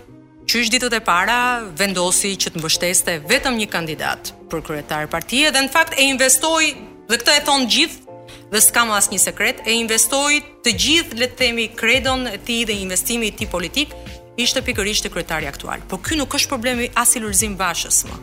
[0.47, 5.59] qysh ditët e para vendosi që të mbështeste vetëm një kandidat për kryetar partie dhe
[5.65, 8.15] në fakt e investoi Dhe këtë e thonë gjithë
[8.51, 12.59] dhe s'ka më asë një sekret, e investoj të gjithë le themi kredon e ti
[12.67, 13.93] dhe investimi ti politik,
[14.39, 15.79] ishte pikërisht e kryetari aktual.
[15.87, 18.17] Po ky nuk është problemi as i Lulzim Bashës më.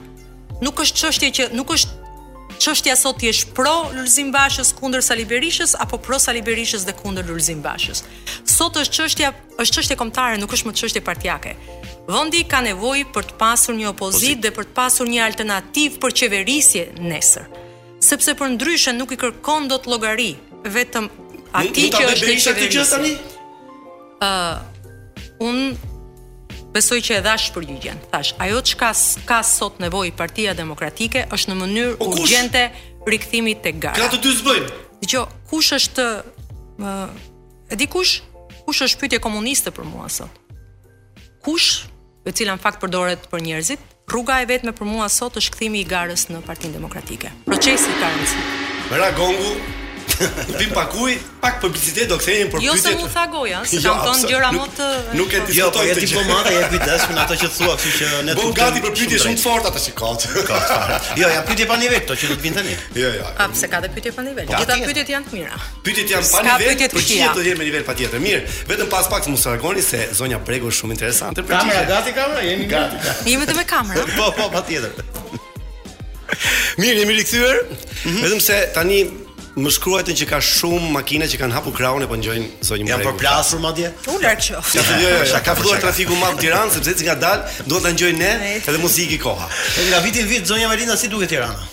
[0.61, 2.03] Nuk është çështje që nuk është
[2.61, 7.29] çështja sot jesh pro Lulzim Bashës kundër Sali Berishës apo pro Sali Berishës dhe kundër
[7.33, 8.05] Lulzim Bashës.
[8.57, 9.33] Sot është çështja
[9.65, 11.57] është çështje komtare, nuk është më çështje partiake.
[12.09, 16.19] Vendi ka nevojë për të pasur një opozitë dhe për të pasur një alternativë për
[16.21, 17.49] qeverisje nesër
[18.05, 20.35] sepse për ndryshe nuk i kërkon dot llogari,
[20.65, 21.07] vetëm
[21.61, 23.13] atij që është i çfarë gjithë tani?
[24.25, 25.59] ë uh, un
[26.75, 27.99] besoj që e dhash përgjigjen.
[28.13, 28.91] Thash, ajo çka
[29.29, 32.65] ka sot nevojë Partia Demokratike është në mënyrë urgjente
[33.09, 33.97] rikthimi te gara.
[34.05, 34.73] Ka të dy zbojnë.
[35.15, 36.27] që, kush është ë
[36.83, 37.17] uh,
[37.73, 38.21] e di kush?
[38.67, 40.33] Kush është pytje komuniste për mua sot?
[41.45, 41.85] Kush,
[42.25, 43.83] e cila në fakt përdoret për njerëzit,
[44.13, 47.33] Rruga e vetme për mua sot është kthimi i garës në Partinë Demokratike.
[47.49, 48.45] Procesi ka rëndësi.
[49.03, 49.55] Ragongu
[50.59, 52.67] Vim pak uj, pak publicitet do kthehemi për pyetjet.
[52.67, 54.89] Jo se u tha goja, se kam jo, thon gjëra më të
[55.19, 58.21] Nuk e jo, diskutoj ti po mata je kujdes me ato që thua, kështu që
[58.29, 58.55] ne do të.
[58.61, 60.11] gati për pyetje shumë të forta tash ka.
[60.47, 60.99] Ka.
[61.19, 62.77] Jo, ja pyetje pa nivel, to që do të vinë tani.
[63.01, 63.27] Jo, jo.
[63.39, 64.47] A pse ka të pyetje pa nivel?
[64.51, 65.59] Po, të pyetjet janë të mira.
[65.83, 68.25] Pyetjet janë pa nivel, por çfarë do të jemi në nivel patjetër.
[68.27, 71.59] Mirë, vetëm pas pak të mos argoni se zonja Prego është shumë interesante për ti.
[71.61, 73.15] Kamera gati, kamera, jemi gati.
[73.33, 74.05] Jemi me kamera.
[74.19, 74.93] Po, po, patjetër.
[76.79, 77.63] Mirë, jemi rikthyer.
[78.05, 78.21] Mhm.
[78.25, 79.03] Vetëm se tani
[79.55, 82.89] më shkruajtën që ka shumë makina që kanë hapur krahun e po ngjojnë sa një
[82.89, 83.05] mbrëmje.
[83.05, 83.91] Jan përplasur po madje.
[84.11, 84.81] U lart qoftë.
[84.81, 88.19] Jo, jo, jo, ka filluar trafiku madh Tiranë sepse ecin nga dal, duhet ta ngjojnë
[88.19, 89.47] ne edhe muzikë koha.
[89.79, 91.71] E nga vitin vit zonja Melinda si duket Tirana.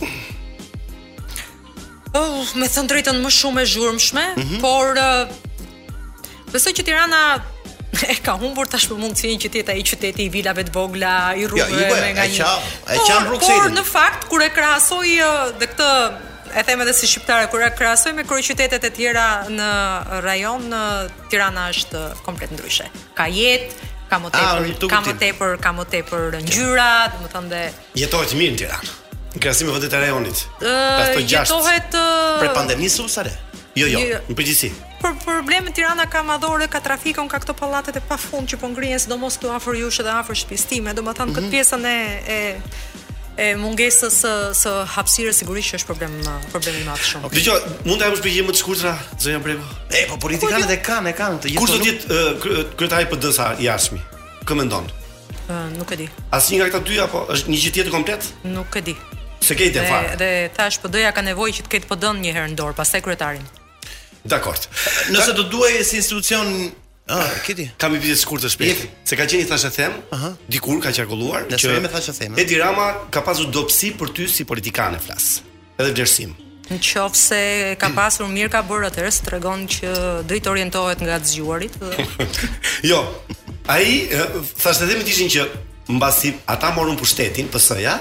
[2.13, 4.61] Oh, me thënë drejtën më shumë e zhurmshme, mhm.
[4.61, 7.21] por besoj që Tirana
[8.13, 11.15] e ka humbur tashmë për mundësinë që të jetë ai qyteti i vilave të vogla,
[11.39, 12.41] i rrugëve ja, me nga një.
[12.45, 12.53] Ja,
[12.93, 13.65] e e qan rrugësinë.
[13.65, 15.21] Por në fakt kur e krahasoj
[15.59, 15.87] dhe këtë
[16.57, 19.25] e them edhe si shqiptare kur krahasoj me kryeqytetet e tjera
[19.59, 19.69] në
[20.25, 20.81] rajon, në
[21.31, 22.87] Tirana është komplet ndryshe.
[23.15, 27.63] Ka jetë, ka më tepër, ka më tepër, ka më tepër ngjyra, domethënë dhe
[28.03, 28.91] jetohet mirë në Tiranë.
[29.31, 30.45] Në krahasim me vendet e rajonit.
[30.61, 33.29] Ëh, Pre për pandemisë ose
[33.73, 34.73] jo jo, jo, jo, në përgjithësi.
[35.01, 38.99] Por problemi Tirana ka madhore, ka trafikon, ka këto pallatet e pafund që po ngrihen
[38.99, 41.37] sidomos këtu afër jush dhe afër shtëpisë time, domethënë mm -hmm.
[41.37, 41.53] këtë mhm.
[41.53, 42.90] pjesën e e
[43.39, 46.15] e mungesës së së hapësirës sigurisht që është problem
[46.51, 47.29] problemi i madh shumë.
[47.35, 48.91] Dgjoj, mund të hapësh bëjë më të shkurtra
[49.23, 49.77] zonja Brego.
[49.95, 50.79] E po politikanët po, jo.
[50.79, 51.61] e kanë, e kanë të gjithë.
[51.61, 54.01] Kush do të jetë kryetari i PD-s Jashmi?
[54.47, 54.89] Kë mendon?
[55.75, 56.05] nuk e di.
[56.31, 58.27] Asnjë nga këta dy apo është një gjë tjetër komplet?
[58.47, 58.93] Nuk e di.
[59.43, 60.13] Se ke ide fare.
[60.19, 63.43] Dhe thash PD-ja ka nevojë që të ketë PD-n një herë në dorë, pastaj kryetarin.
[64.23, 64.55] Dakor.
[65.11, 65.47] Nëse do
[65.83, 66.71] si institucion
[67.11, 67.65] Ah, këti.
[67.81, 68.83] Kam një vizitë të shkurtër shpejt.
[69.09, 69.95] Se ka qenë i thashë them,
[70.53, 72.37] dikur ka qarkulluar që Ne themi thashë them.
[72.39, 75.27] Edi Rama ka pasur dobësi për ty si politikanë flas.
[75.75, 76.31] Edhe vlerësim.
[76.69, 77.41] Nëse
[77.81, 79.93] ka pasur mirë ka bërë të tregon që
[80.29, 81.75] do të orientohet nga zgjuarit.
[82.93, 83.01] jo.
[83.67, 84.07] Ai
[84.63, 85.47] thashë them ishin që
[85.97, 87.97] mbasi ata morën pushtetin PS-ja,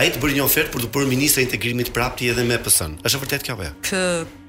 [0.00, 2.96] ai të bëri një ofertë për të bërë ministër integrimit prapë ti edhe me PS-n.
[3.04, 3.72] Është vërtet kjo apo jo?
[3.88, 4.02] Kë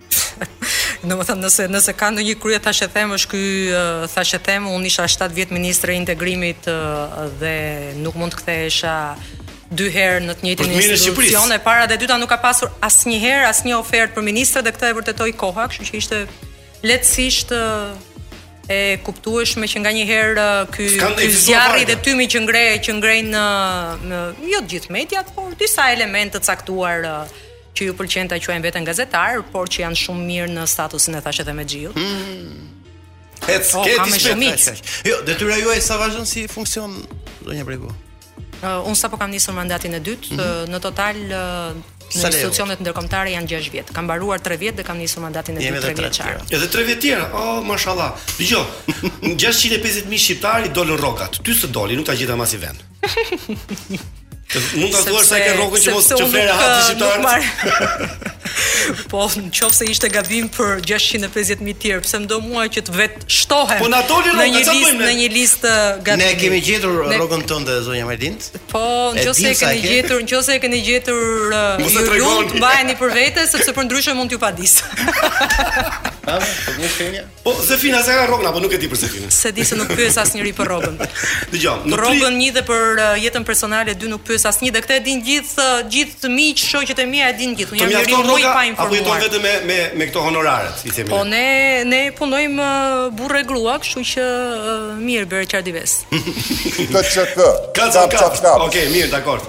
[1.07, 3.77] Në më thëmë, nëse, nëse ka në një krye thashe themë, është këj
[4.13, 6.69] thashe themë, unë isha 7 vjetë ministre integrimit
[7.41, 7.53] dhe
[8.03, 8.95] nuk mund të kthehesha
[9.79, 11.51] dy herë në të njëjtin institucion.
[11.55, 14.97] E para dhe dyta nuk ka pasur asnjëherë asnjë ofertë për ministre, dhe këtë e
[15.01, 16.23] vërtetoi koha, kështu që ishte
[16.89, 17.53] lehtësisht
[18.69, 20.87] e kuptueshme që nga një herë ky
[21.33, 22.41] zjarri dhe tymi që
[22.85, 23.29] që ngrejnë
[24.09, 24.19] në,
[24.53, 27.07] jo të gjithë mediat, por disa elemente të caktuar
[27.75, 31.23] që ju pëlqen ta quajnë veten gazetar, por që janë shumë mirë në statusin e
[31.25, 31.91] thashë dhe me xhiu.
[31.95, 32.75] Hmm.
[33.49, 34.81] Et ske oh, dispetës.
[35.07, 36.97] Jo, detyra juaj sa vazhdon si funksion
[37.45, 37.91] zonja Bregu.
[38.59, 40.73] Uh, Un sapo kam nisur mandatin e dytë, mm -hmm.
[40.73, 43.87] në total uh, Në institucionet ndërkombëtare janë 6 vjet.
[43.93, 46.51] Kam mbaruar 3 vjet dhe kam nisur mandatin e dytë 3 vjet.
[46.51, 47.29] Edhe 3 vjet tjera.
[47.33, 48.11] Oh, mashallah.
[48.39, 48.65] Dgjoj.
[49.21, 50.33] 650 mijë
[50.65, 51.39] i dolën rrokat.
[51.43, 52.77] Ty s'doli, nuk ta gjeta masi vend.
[54.73, 57.21] Mund ta thuash sa ke rrokën që mos të ha ti shqiptar.
[59.11, 63.19] Po, në qofë se ishte gabim për 650.000 tjerë, pse ndo mua që të vetë
[63.29, 63.97] shtohem po në,
[64.57, 65.01] një listë.
[65.03, 66.21] në një eh, gabim.
[66.23, 67.17] Ne kemi gjetur ne...
[67.21, 68.41] rogën tënë dhe zonja Merdint.
[68.73, 68.83] Po,
[69.13, 71.21] në qofë se keni gjetur, nëse e keni gjetur
[71.53, 71.93] uh, ju
[72.25, 74.81] lund, mbajeni për vete, sepse për ndryshe mund t'ju pa disë.
[76.29, 77.21] Ha, po një shenja.
[77.43, 79.31] Po Zefina sa ka rrogën apo nuk e di për Zefinën.
[79.33, 80.97] Se di se nuk pyet asnjëri për rrogën.
[81.53, 84.97] Dgjoj, për rrogën një dhe për uh, jetën personale dy nuk pyet asnjë dhe këtë
[84.99, 87.73] e din gjithë uh, gjithë të miq, shoqët e mia e din gjithë.
[87.73, 88.91] Unë jam njëri më i pa informuar.
[88.91, 91.11] Po jeton vetëm me me me këto honoraret, i themi.
[91.13, 91.47] Po ne
[91.93, 94.27] ne punojmë uh, burrë grua, kështu që
[95.09, 95.95] mirë bëre çardives.
[96.93, 97.49] Ka çfarë?
[97.73, 98.53] Ka çfarë?
[98.67, 99.47] Okej, mirë, dakord.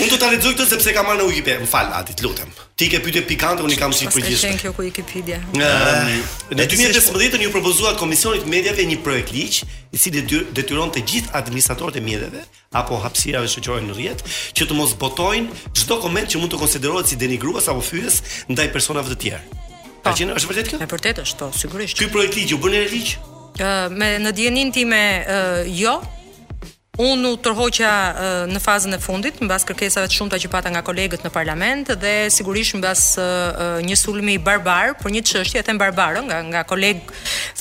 [0.00, 2.50] Unë do ta lexoj këtë sepse kam marrë në Wikipedia, më fal, atit lutem.
[2.80, 4.40] Ti ke pyetje pikante, unë kam sipër gjithë.
[4.48, 5.36] Thank you ku Wikipedia.
[5.52, 9.58] Në 2015-ën ju propozuat Komisionit Mediave një projekt ligj
[9.92, 12.40] i cili detyron të gjithë administratorët e mjeteve
[12.80, 14.24] apo hapësirave shoqërore në rrjet
[14.56, 18.70] që të mos botojnë çdo koment që mund të konsiderohet si denigrues apo fyes ndaj
[18.72, 19.58] personave të tjerë.
[20.00, 20.14] A po.
[20.22, 20.80] qenë, është vërtet kjo?
[20.80, 22.00] Është vërtet është, po, sigurisht.
[22.00, 23.12] Ky projekt ligj u bën në ligj?
[23.60, 25.02] Ë, me në dijenin time,
[25.68, 25.98] jo,
[26.98, 27.90] Unë u tërhoqja
[28.50, 31.92] në fazën e fundit, në bas kërkesave të shumë që pata nga kolegët në parlament,
[32.02, 33.04] dhe sigurisht në bas
[33.86, 37.14] një sulmi barbar, për një qështje, e them barbarë, nga, nga kolegë,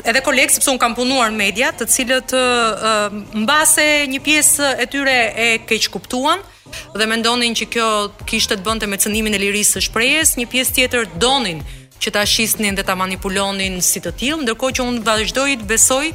[0.09, 2.33] edhe kolegë, sepse unë kam punuar në media, të cilët
[3.37, 3.75] në bas
[4.09, 5.15] një piesë e tyre
[5.45, 6.41] e keq kuptuan,
[6.97, 7.87] dhe me ndonin që kjo
[8.29, 11.61] kishtë të bënte me cënimin e lirisë së shprejes, një piesë tjetër donin
[12.01, 16.05] që ta shisnin dhe ta manipulonin si të tillë, ndërko që unë të besoj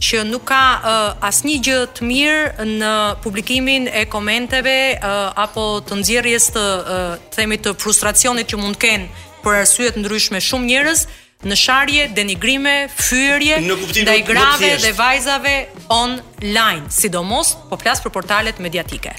[0.00, 5.98] që nuk ka uh, asnjë gjë të mirë në publikimin e komenteve uh, apo të
[6.00, 10.70] nxjerrjes të uh, themit të frustracionit që mund të kenë për arsye të ndryshme shumë
[10.70, 11.06] njerëz
[11.42, 13.56] në sharje, denigrime, fyrje
[14.04, 15.56] ndaj grave dhe vajzave
[15.90, 19.10] online, sidomos po flas për portalet mediatike.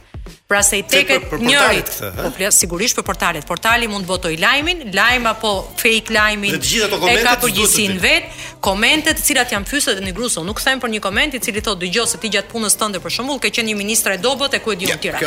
[0.54, 2.12] Pra se i tekët njëri, eh?
[2.16, 3.46] po sigurisht për portalet.
[3.50, 5.50] Portali mund votoj lajmin, lajm apo
[5.82, 8.28] fake lajmin Të gjitha ato komente të përgjithësin vet,
[8.62, 11.82] komente të cilat janë fyse në grupso, nuk them për një koment i cili thotë
[11.88, 14.60] dëgjoj se ti gjatë punës tënde për shembull ke qenë një ministër e dobët e
[14.62, 15.24] ku e diun tira.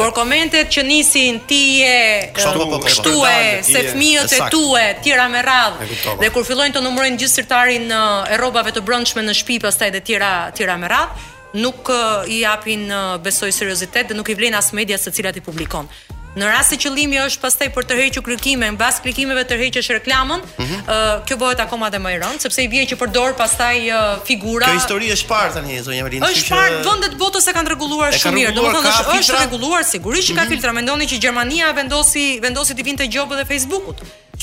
[0.00, 4.46] Por komentet që nisin ti e kështu um, po, po, po, e se fëmijët e
[4.54, 5.90] tu e tira me radhë
[6.24, 9.92] dhe kur fillojnë të numërojnë gjithë sirtarin uh, e rrobave të brendshme në shtëpi pastaj
[9.92, 11.88] edhe tira tira me radhë nuk
[12.26, 12.88] i japin
[13.22, 15.88] besoj seriozitet dhe nuk i vlen as media se cilat i publikon.
[16.30, 20.42] Në rast se qëllimi është pastaj për të hequr klikime, mbas klikimeve tërheqësh reklamën, ë
[20.62, 21.24] mm -hmm.
[21.26, 23.80] kjo bëhet akoma dhe më e rëndë, sepse i vjen që përdor pastaj
[24.28, 24.66] figura.
[24.70, 26.22] Kjo histori është parë tani zonja Merin.
[26.22, 26.84] Është parë që...
[26.88, 28.52] vendet botës e kanë rregulluar shumë mirë.
[28.54, 29.16] Domethënë është filtra?
[29.22, 30.50] është rregulluar sigurisht që ka mm -hmm.
[30.54, 30.72] filtra.
[30.78, 33.98] Mendoni që Gjermania vendosi vendosi të vinte gjobë dhe Facebookut.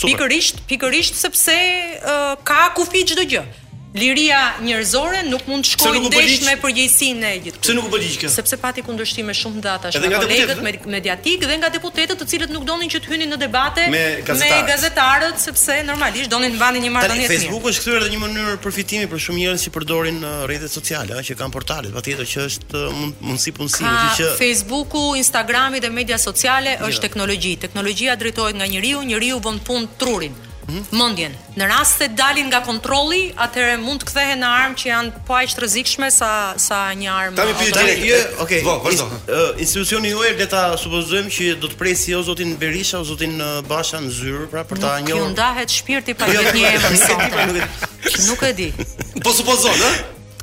[0.07, 1.55] Pikërisht, pikërisht sepse
[2.03, 3.43] uh, ka kufi çdo gjë
[3.99, 7.61] liria njerëzore nuk mund të shkojë ndesh me përgjegjësinë e gjithë.
[7.65, 8.29] Pse nuk u bëligj kjo?
[8.31, 12.65] Sepse pati kundërshtime shumë të ata shumë kolegët mediatik dhe nga deputetët të cilët nuk
[12.69, 16.83] donin që të hynin në debate me gazetarët, me gazetarët sepse normalisht donin të vani
[16.85, 17.43] një marrëdhënie të mirë.
[17.43, 21.37] Facebook është kthyer edhe një mënyrë përfitimi për shumë njerëz që përdorin rrjetet sociale, që
[21.41, 22.83] kanë portalet, patjetër që është
[23.19, 26.91] mundësi punësimi, ka që Facebooku, Instagrami dhe media sociale jo.
[26.91, 27.55] është teknologji.
[27.65, 30.35] Teknologjia drejtohet nga njeriu, njeriu vën punë trurin
[30.91, 31.35] mendjen.
[31.57, 35.21] Në rast se dalin nga kontrolli, atëherë mund të kthehen në armë që janë pa
[35.29, 37.35] po aq rrezikshme sa sa një armë.
[37.39, 38.03] Tamë pyet direkt.
[38.09, 38.61] Jo, okay.
[38.65, 39.07] Vo, vazhdo.
[39.63, 43.37] Institucioni juaj le ta supozojmë që do të presi o jo zotin Berisha o zotin
[43.69, 45.25] Basha në zyrë pra për ta njohur.
[45.25, 48.21] Ju ndahet shpirti pa vetë jo, një jo, emër sonte.
[48.27, 48.69] Nuk e di.
[49.23, 49.97] Po supozon, ë?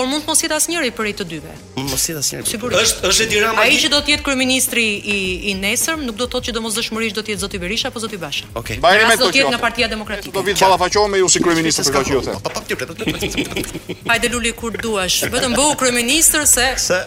[0.00, 1.50] Por mund të mos jetë asnjëri për i të dyve.
[1.76, 2.46] Mund të mos jetë asnjëri.
[2.48, 2.78] Sigurisht.
[2.80, 3.66] Është është Edi Rama.
[3.68, 5.16] Ai që do të jetë kryeministri i
[5.50, 8.16] i nesër, nuk do të thotë që domosdoshmërisht do të jetë zoti Berisha apo zoti
[8.22, 8.48] Basha.
[8.54, 8.78] Okej.
[8.78, 8.80] Okay.
[8.86, 10.32] Bajrimi do të jetë nga Partia Demokratike.
[10.32, 14.04] Do vit balla faqohu me ju si kryeministër për kjo çështje.
[14.08, 17.02] Hajde Luli kur duash, vetëm bëu kryeministër se se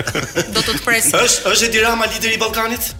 [0.53, 1.17] do të të presim.
[1.23, 2.93] Është është Edi Rama lideri i Ballkanit?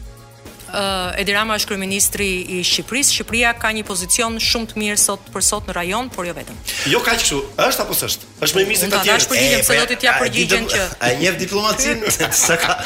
[0.73, 3.15] uh, Edi Rama është kryeministri i Shqipërisë.
[3.17, 6.59] Shqipëria ka një pozicion shumë të mirë sot për sot në rajon, por jo vetëm.
[6.91, 8.31] Jo kaq kështu, është apo s'është?
[8.47, 9.27] Është më i mirë se të tjerë.
[9.27, 12.03] Tash se do të t'ja përgjigjen që a një diplomacin
[12.43, 12.79] sa ka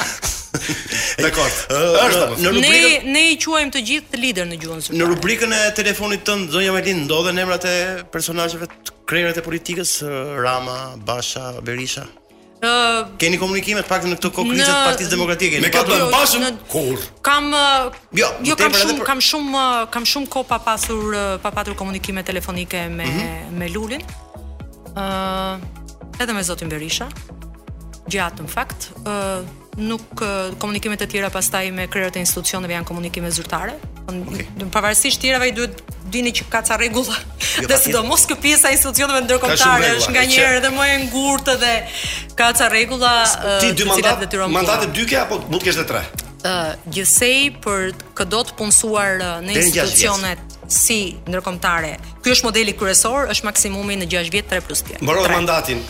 [0.66, 5.00] Është në rubrikën Ne ne i quajmë të gjithë të lider në gjuhën zyrtare.
[5.00, 7.76] Në rubrikën e telefonit tënd zonja Melin ndodhen emrat e
[8.12, 12.08] personazheve të krerëve të politikës eh, Rama, Basha, Berisha.
[13.22, 14.86] Keni komunikime të pak në këto kokrizat në...
[14.88, 15.62] partiz demokratie keni?
[15.62, 17.04] Me këtë të lënë pasëm, kur?
[17.26, 19.06] Kam, uh, jo, jo kam, shumë, për...
[19.06, 23.20] kam, shumë, uh, kam shumë ko pa pasur, uh, pa patur komunikime telefonike me, mm
[23.20, 23.52] -hmm.
[23.62, 24.02] me Lulin,
[24.98, 25.62] uh,
[26.20, 27.10] edhe me Zotin Berisha,
[28.10, 29.46] gjatë në fakt, uh,
[29.78, 30.22] nuk
[30.58, 33.78] komunikimet e tjera pastaj me krerët e institucioneve janë komunikime zyrtare.
[34.08, 34.48] Okay.
[34.74, 37.18] Pavarësisht tjerave i duhet dini që ka ca rregulla.
[37.62, 41.74] Jo, dhe sidomos kjo pjesa e institucioneve ndërkombëtare është nganjëherë edhe më e ngurtë dhe
[42.40, 43.12] ka ca rregulla.
[43.62, 44.26] Ti dy mandat,
[44.56, 46.04] mandate dy ke apo mund të kesh edhe tre?
[46.48, 46.58] Ë,
[46.96, 51.94] gjithsej për këdo të punësuar në institucionet si ndërkombëtare.
[52.24, 55.04] Ky është modeli kryesor, është maksimumi në 6 vjet 3 plus 3.
[55.06, 55.86] mandatin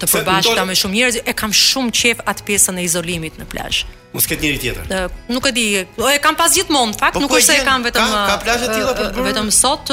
[0.00, 3.84] të përbashkëta me shumë njerëz, e kam shumë qejf atë pjesën e izolimit në plazh.
[4.14, 4.84] Mos njëri tjetër.
[4.86, 5.62] Uh, nuk e di,
[5.98, 8.20] o, e kam pas gjithmonë në fakt, po, nuk është se e kam vetëm ka,
[8.30, 9.90] ka plazhe të tilla për vetëm sot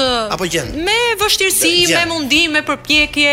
[0.86, 3.32] me vështirësi, me mundim, me përpjekje,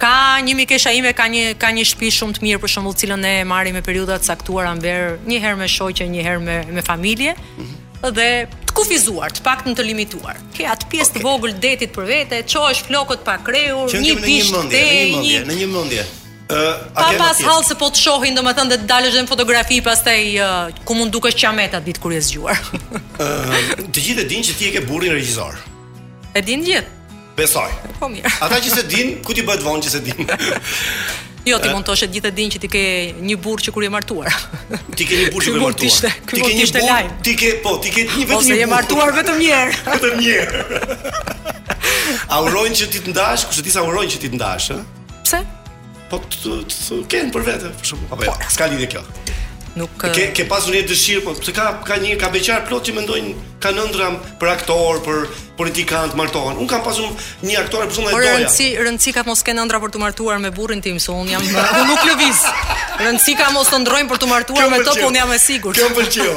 [0.00, 3.20] ka një mikesha ime ka një ka një shtëpi shumë të mirë për shembull, cilën
[3.20, 6.56] ne e marrim në periudha të caktuara ver, një herë me shoqë, një herë me
[6.78, 7.34] me familje.
[7.36, 7.62] Ëh.
[7.62, 7.76] Mhm.
[8.16, 8.28] Dhe
[8.68, 10.38] të kufizuar, të paktën të limituar.
[10.56, 11.20] Ke atë pjesë okay.
[11.22, 14.62] të vogël detit për vete, çohësh flokët pa krehur, një bish në një
[15.04, 16.06] mendje, në një mendje.
[16.50, 20.78] Ëh, a pas hall se po të shohin domethënë të dalësh në fotografi pastaj uh,
[20.88, 22.56] ku mund dukesh çameta ditë kur je zgjuar.
[22.56, 22.80] Ëh,
[23.20, 25.60] uh, të gjithë e din që ti e ke burrin regjisor.
[26.34, 26.96] E dinë gjithë.
[27.40, 27.72] Besoj.
[27.98, 28.28] Po mirë.
[28.44, 30.28] Ata që se din, ku ti bëhet vonë që se din?
[31.48, 32.80] Jo, ti mund të thosh që gjithë e din që ti ke
[33.26, 34.26] një burrë që kur je martuar.
[35.00, 35.94] Ti ke një burrë që kur je martuar.
[36.02, 36.68] Ti ke një burrë.
[36.68, 38.36] Ti ke një Ti ke, po, ti ke një vetëm një.
[38.50, 39.80] Ose je martuar vetëm një herë.
[39.94, 41.08] Vetëm një herë.
[42.28, 45.16] A urojnë që ti të ndash, kusht sa urojnë që ti të ndash, ëh?
[45.24, 45.40] Pse?
[46.12, 49.06] Po të kenë për vete, për Apo, Po, s'ka lidhje kjo.
[49.70, 52.92] Nuk ke ke pasur një dëshirë, po pse ka ka një ka beqar plot që
[52.96, 54.08] mendojnë kanë ndëra
[54.42, 55.18] për aktor, për
[55.60, 56.58] politikan të martohen.
[56.58, 57.08] Un kam pasur
[57.46, 58.34] një aktor për e doja.
[58.40, 61.42] Rëndsi, rëndsi ka mos kenë ndëra për të martuar me burrin tim, se un jam
[61.78, 62.40] un nuk lëviz.
[63.04, 65.76] Rëndsi ka mos të ndrojnë për të martuar me to, po un jam e sigurt.
[65.78, 66.34] Kjo pëlqeu.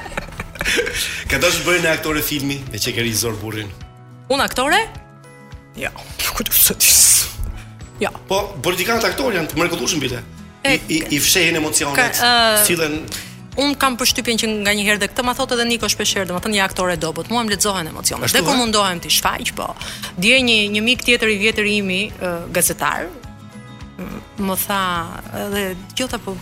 [1.30, 3.68] Ka dashur bëjë një aktor e filmi, e çe ke rizor burrin.
[4.28, 4.72] Un aktor?
[5.80, 5.88] Jo.
[5.88, 6.60] Ja.
[8.04, 8.12] Ja.
[8.28, 10.20] Po, politikanët aktor janë të mërkullushëm bile
[10.88, 12.98] i, i fshehin emocionet, ka, uh, cilën
[13.56, 16.90] Un kam përshtypjen që nganjëherë dhe këtë ma thotë edhe Niko shpeshherë, domethënë një aktor
[16.92, 17.30] e dobët.
[17.32, 18.28] Muam lexohen emocionet.
[18.34, 18.58] Dhe ku eh?
[18.60, 19.70] mundohem ti shfaq, po.
[20.20, 23.06] Dje një një mik tjetër i vjetër i mi, uh, gazetar,
[24.44, 24.80] më tha
[25.46, 25.62] edhe
[25.96, 26.34] gjota po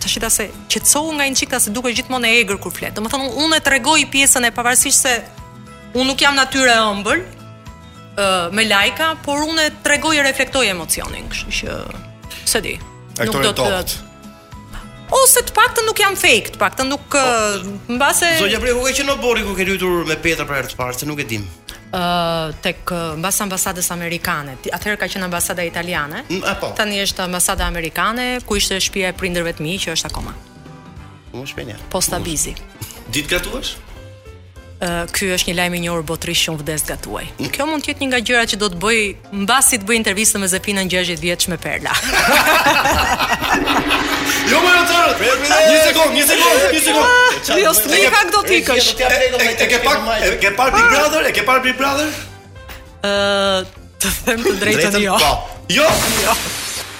[0.00, 2.94] të shita se qetçou nga një çikta se duket gjithmonë e egër kur flet.
[2.96, 5.14] Domethënë unë e tregoj pjesën e pavarësisht se
[5.92, 7.22] unë nuk jam natyrë e ëmbël
[8.56, 11.76] me lajka, por unë e tregoj e reflektoj emocionin, që
[12.48, 12.78] se di
[13.24, 14.04] nuk do të thotë.
[15.16, 18.82] Ose të paktën nuk jam fake, të paktën nuk po, eh, mbase mbase Zonja Brehu
[18.82, 21.20] ka qenë në Borri ku ke luajtur me Petra për herë të parë, se nuk
[21.22, 21.44] e dim.
[21.46, 22.00] Ë uh,
[22.50, 26.24] eh, tek eh, mbas ambasadës amerikane, atëherë ka qenë ambasada italiane.
[26.26, 26.72] A, mm, po.
[26.80, 30.34] Tani është ambasada amerikane ku ishte shtëpia e prindërve të mi që është akoma.
[31.30, 31.78] Po shpenja.
[31.92, 32.56] Posta Bizi.
[33.14, 33.76] Ditë gratuash?
[34.78, 37.24] ky është një lajm i njohur botërisht shumë vdes gatuaj.
[37.40, 37.48] Mm.
[37.54, 39.00] Kjo mund të jetë një nga gjërat që do të bëj
[39.44, 41.94] mbasi të bëj intervistën me Zefina 60 vjeç me Perla.
[44.46, 45.40] Jo më të rrit.
[45.46, 47.56] Një sekond, një sekond, një sekond.
[47.62, 48.92] Jo s'mi ka do të ikësh.
[49.02, 52.10] E ke pak, e ke pak Big Brother, e ke pak Big Brother?
[53.02, 53.64] Ë,
[54.02, 55.18] të them të drejtën jo.
[55.18, 55.32] Po.
[55.80, 55.90] jo.
[56.26, 56.36] Jo.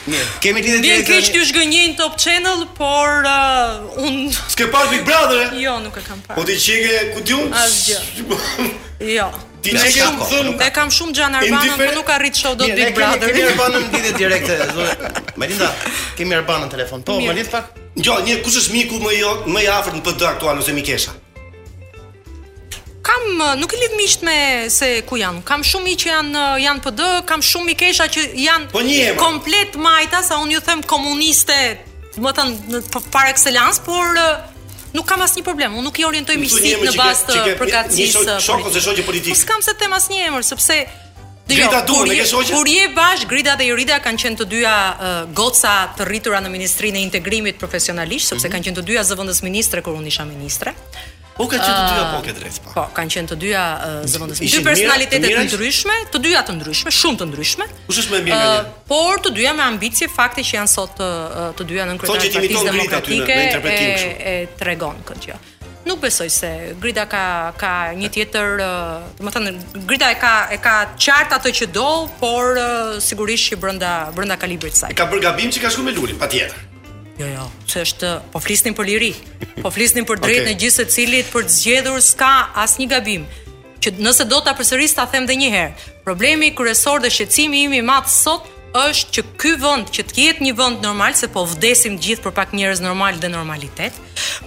[0.07, 0.26] Mirë.
[0.44, 1.14] Kemë lidhje direkte.
[1.14, 5.40] Ne kish ti zgjënjein Top Channel, por uh, un S'ke parë Big Brother?
[5.48, 5.57] Eh?
[5.64, 6.36] Jo, nuk e kam parë.
[6.38, 7.98] Po ti çike ku ti Asgjë.
[8.96, 9.26] Jo.
[9.61, 10.22] Ti kam
[10.62, 13.34] e kam shumë Xhan Arbanën, por nuk arrit të shoh dot Big Brother.
[13.34, 15.12] kemi Arbanën në lidhje direkte, zonë.
[15.42, 15.72] Melinda,
[16.20, 17.04] kemi Arbanën në telefon.
[17.11, 17.74] Po, më lidh pak.
[17.98, 19.22] Jo, një kush është miku më i
[19.57, 21.12] më i afërt në PD aktual ose Mikesha?
[23.07, 24.38] kam eh, nuk i lidh miqt me
[24.72, 25.44] se ku janë.
[25.48, 29.14] Kam shumë miq që janë eh, janë PD, kam shumë mikesha që janë po një
[29.20, 31.61] komplet majta, sa unë ju them komuniste,
[32.18, 32.54] më thën
[32.92, 34.36] po, parë excellence, por eh,
[34.96, 35.78] nuk kam asnjë problem.
[35.80, 38.44] Unë nuk i orientoj miqësit në bazë të përgatitjes.
[38.48, 39.36] Shok ose shoqë politike.
[39.38, 40.80] Po s'kam se them asnjë emër sepse
[41.46, 44.72] Dhe grida jo, duhet, kur, kur je bash, Grida dhe Jurida kanë qenë të dyja
[44.80, 48.57] uh, goca të rritura në Ministrinë e Integrimit profesionalisht, sepse mm -hmm.
[48.57, 50.74] kanë qenë të dyja zëvendës ministre kur unë isha ministre.
[51.37, 52.70] Po ka qenë të dyja po ah, ke drejt pa.
[52.76, 54.39] Po kanë qenë të dyja uh, zëvendës.
[54.41, 57.66] Dy personalitete të ndryshme, të dyja të ndryshme, shumë të ndryshme.
[57.91, 60.72] Kush është më e mirë nga uh, Por të dyja me ambicie fakti që janë
[60.72, 65.37] sot të, uh, të dyja në kryetarë të partisë demokratike e e tregon këtë gjë.
[65.87, 66.49] Nuk besoj se
[66.82, 67.24] Grida ka
[67.61, 68.57] ka një tjetër,
[69.18, 69.55] do të thënë
[69.91, 71.91] Grida e ka e ka qartë ato që do,
[72.22, 72.57] por
[73.05, 74.97] sigurisht që brenda brenda kalibrit saj.
[74.97, 76.64] ka bërë gabim që ka shkuar me Lulin, patjetër.
[77.21, 77.47] Jo, jo.
[77.69, 79.11] Se është po flisnim për liri.
[79.62, 80.53] Po flisnim për drejtën okay.
[80.53, 82.33] e gjithë secilit për të zgjedhur s'ka
[82.64, 83.25] asnjë gabim.
[83.83, 87.75] Që nëse do ta përsëris ta them edhe një herë, problemi kryesor dhe shqetësimi im
[87.79, 91.47] i madh sot është që ky vend që të jetë një vend normal se po
[91.49, 93.93] vdesim gjithë për pak njerëz normal dhe normalitet,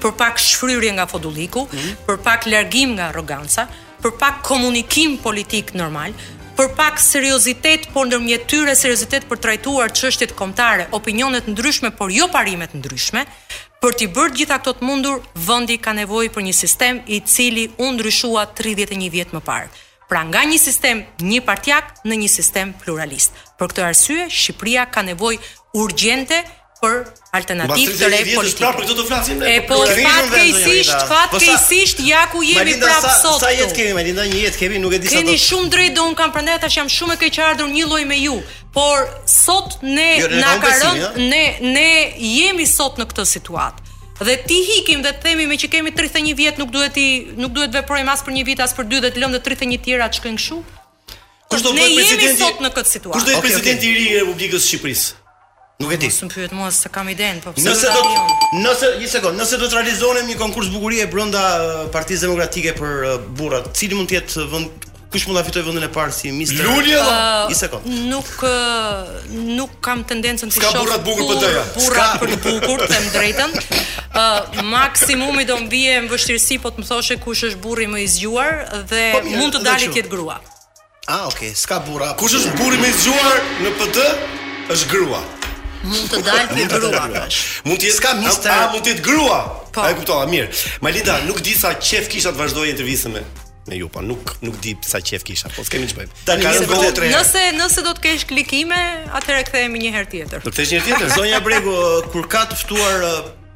[0.03, 1.95] për pak shfryrje nga fodulliku, mm -hmm.
[2.09, 3.67] për pak largim nga arroganca,
[4.03, 6.13] për pak komunikim politik normal,
[6.59, 12.27] për pak seriozitet, por ndërmjet tyre seriozitet për trajtuar çështjet kombëtare, opinionet ndryshme, por jo
[12.33, 13.21] parimet ndryshme,
[13.79, 17.69] për t'i bërë gjitha këto të mundur, vendi ka nevojë për një sistem i cili
[17.79, 19.71] u ndryshua 31 vjet më parë.
[20.11, 23.39] Pra nga një sistem një partiak në një sistem pluralist.
[23.55, 25.39] Për këtë arsye, Shqipëria ka nevojë
[25.79, 26.43] urgjente
[26.79, 27.01] për
[27.35, 28.59] alternativë të re politike.
[28.59, 29.55] Pra për këtë flasim ne.
[29.67, 33.43] po fatkeqësisht, fatkeqësisht po ja ku jemi prapë sot.
[33.43, 35.19] Sa jetë kemi, Malinda, një jetë kemi, nuk e di sa.
[35.19, 38.21] Keni shumë drejtë, do un kam prandaj tash jam shumë e keqardhur një lloj me
[38.21, 38.37] ju.
[38.77, 43.87] Por sot ne jo, na ka rënë, ne ne jemi sot në këtë situatë.
[44.23, 47.05] Dhe ti hikim dhe themi me që kemi 31 vjet nuk duhet i
[47.39, 49.79] nuk duhet veprojmë as për një vit as për dy dhe të lëmë të 31
[49.79, 50.57] të tjera të shkojnë kështu.
[51.51, 52.25] Kush do të bëjë presidenti?
[52.25, 53.15] Ne jemi sot në këtë situatë.
[53.15, 55.07] Kush do të presidenti i ri i Republikës së Shqipërisë?
[55.81, 56.09] Nuk e di.
[56.09, 57.49] Sun pyet mua se kam iden, po.
[57.55, 58.07] Nëse do
[58.63, 63.05] Nëse një sekond, nëse do të realizonim një konkurs bukurie brenda uh, Partisë Demokratike për
[63.07, 66.33] uh, burrat, cili mund të jetë vend Kush mund ta fitoj vendin e parë si
[66.35, 66.67] Mister?
[66.67, 67.87] Uh, një sekond.
[68.11, 69.07] Nuk uh,
[69.57, 70.67] nuk kam tendencën të shoh.
[70.67, 71.63] Ka burrat bukur PD-ja.
[71.63, 73.55] Ka burrat për bukur, them drejtën.
[74.03, 78.11] Uh, Maksimumi do mbije në vështirësi po të më thoshe kush është burri më i
[78.19, 78.53] zgjuar
[78.91, 80.37] dhe po, mund të dalë tiet grua.
[81.09, 82.11] Ah, okay, s'ka burra.
[82.21, 84.05] Kush është burri më i zgjuar në PD?
[84.75, 85.23] Është grua
[85.87, 87.03] mund të dalë ti grua.
[87.67, 88.53] Mund të jetë ka mister.
[88.53, 89.39] A mund të jetë grua?
[89.73, 89.85] Po.
[89.85, 90.49] Ai kuptova mirë.
[90.83, 93.23] Malida, nuk di sa qef kisha të vazhdoja intervistën me
[93.69, 96.07] me ju, po nuk nuk di sa qef kisha, po s'kemi ç'bëj.
[96.25, 97.09] Ta kanë gjetur tre.
[97.13, 98.79] Nëse nëse do të kesh klikime,
[99.13, 100.41] atëherë kthehemi një herë tjetër.
[100.41, 101.11] Do të kthesh një herë tjetër.
[101.19, 101.75] Zonja Bregu
[102.09, 103.05] kur ka të ftuar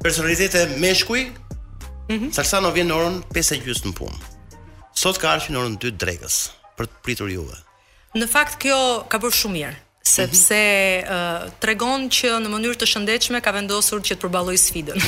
[0.04, 1.24] personalitete meshkuj,
[2.12, 2.70] mm -hmm.
[2.74, 4.18] vjen në orën 5:30 në punë.
[4.94, 6.36] Sot ka ardhur në orën 2 drekës
[6.78, 7.58] për të pritur juve.
[8.14, 11.44] Në fakt kjo ka bërë shumë mirë sepse mm -hmm.
[11.48, 14.98] uh, tregon që në mënyrë të shëndetshme ka vendosur që të përballojë sfidën.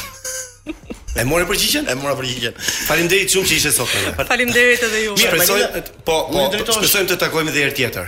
[1.21, 1.85] e mora përgjigjen?
[1.89, 2.55] E mora përgjigjen.
[2.89, 4.11] Faleminderit shumë që ishe sot me ne.
[4.31, 5.13] Faleminderit edhe ju.
[5.15, 5.61] Mirë, presoj,
[6.07, 8.07] po, po, shpresojmë të takojmë edhe herë tjetër.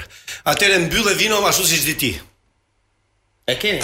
[0.51, 2.11] Atëherë mbyllë vino ashtu siç di ti.
[3.53, 3.82] E keni.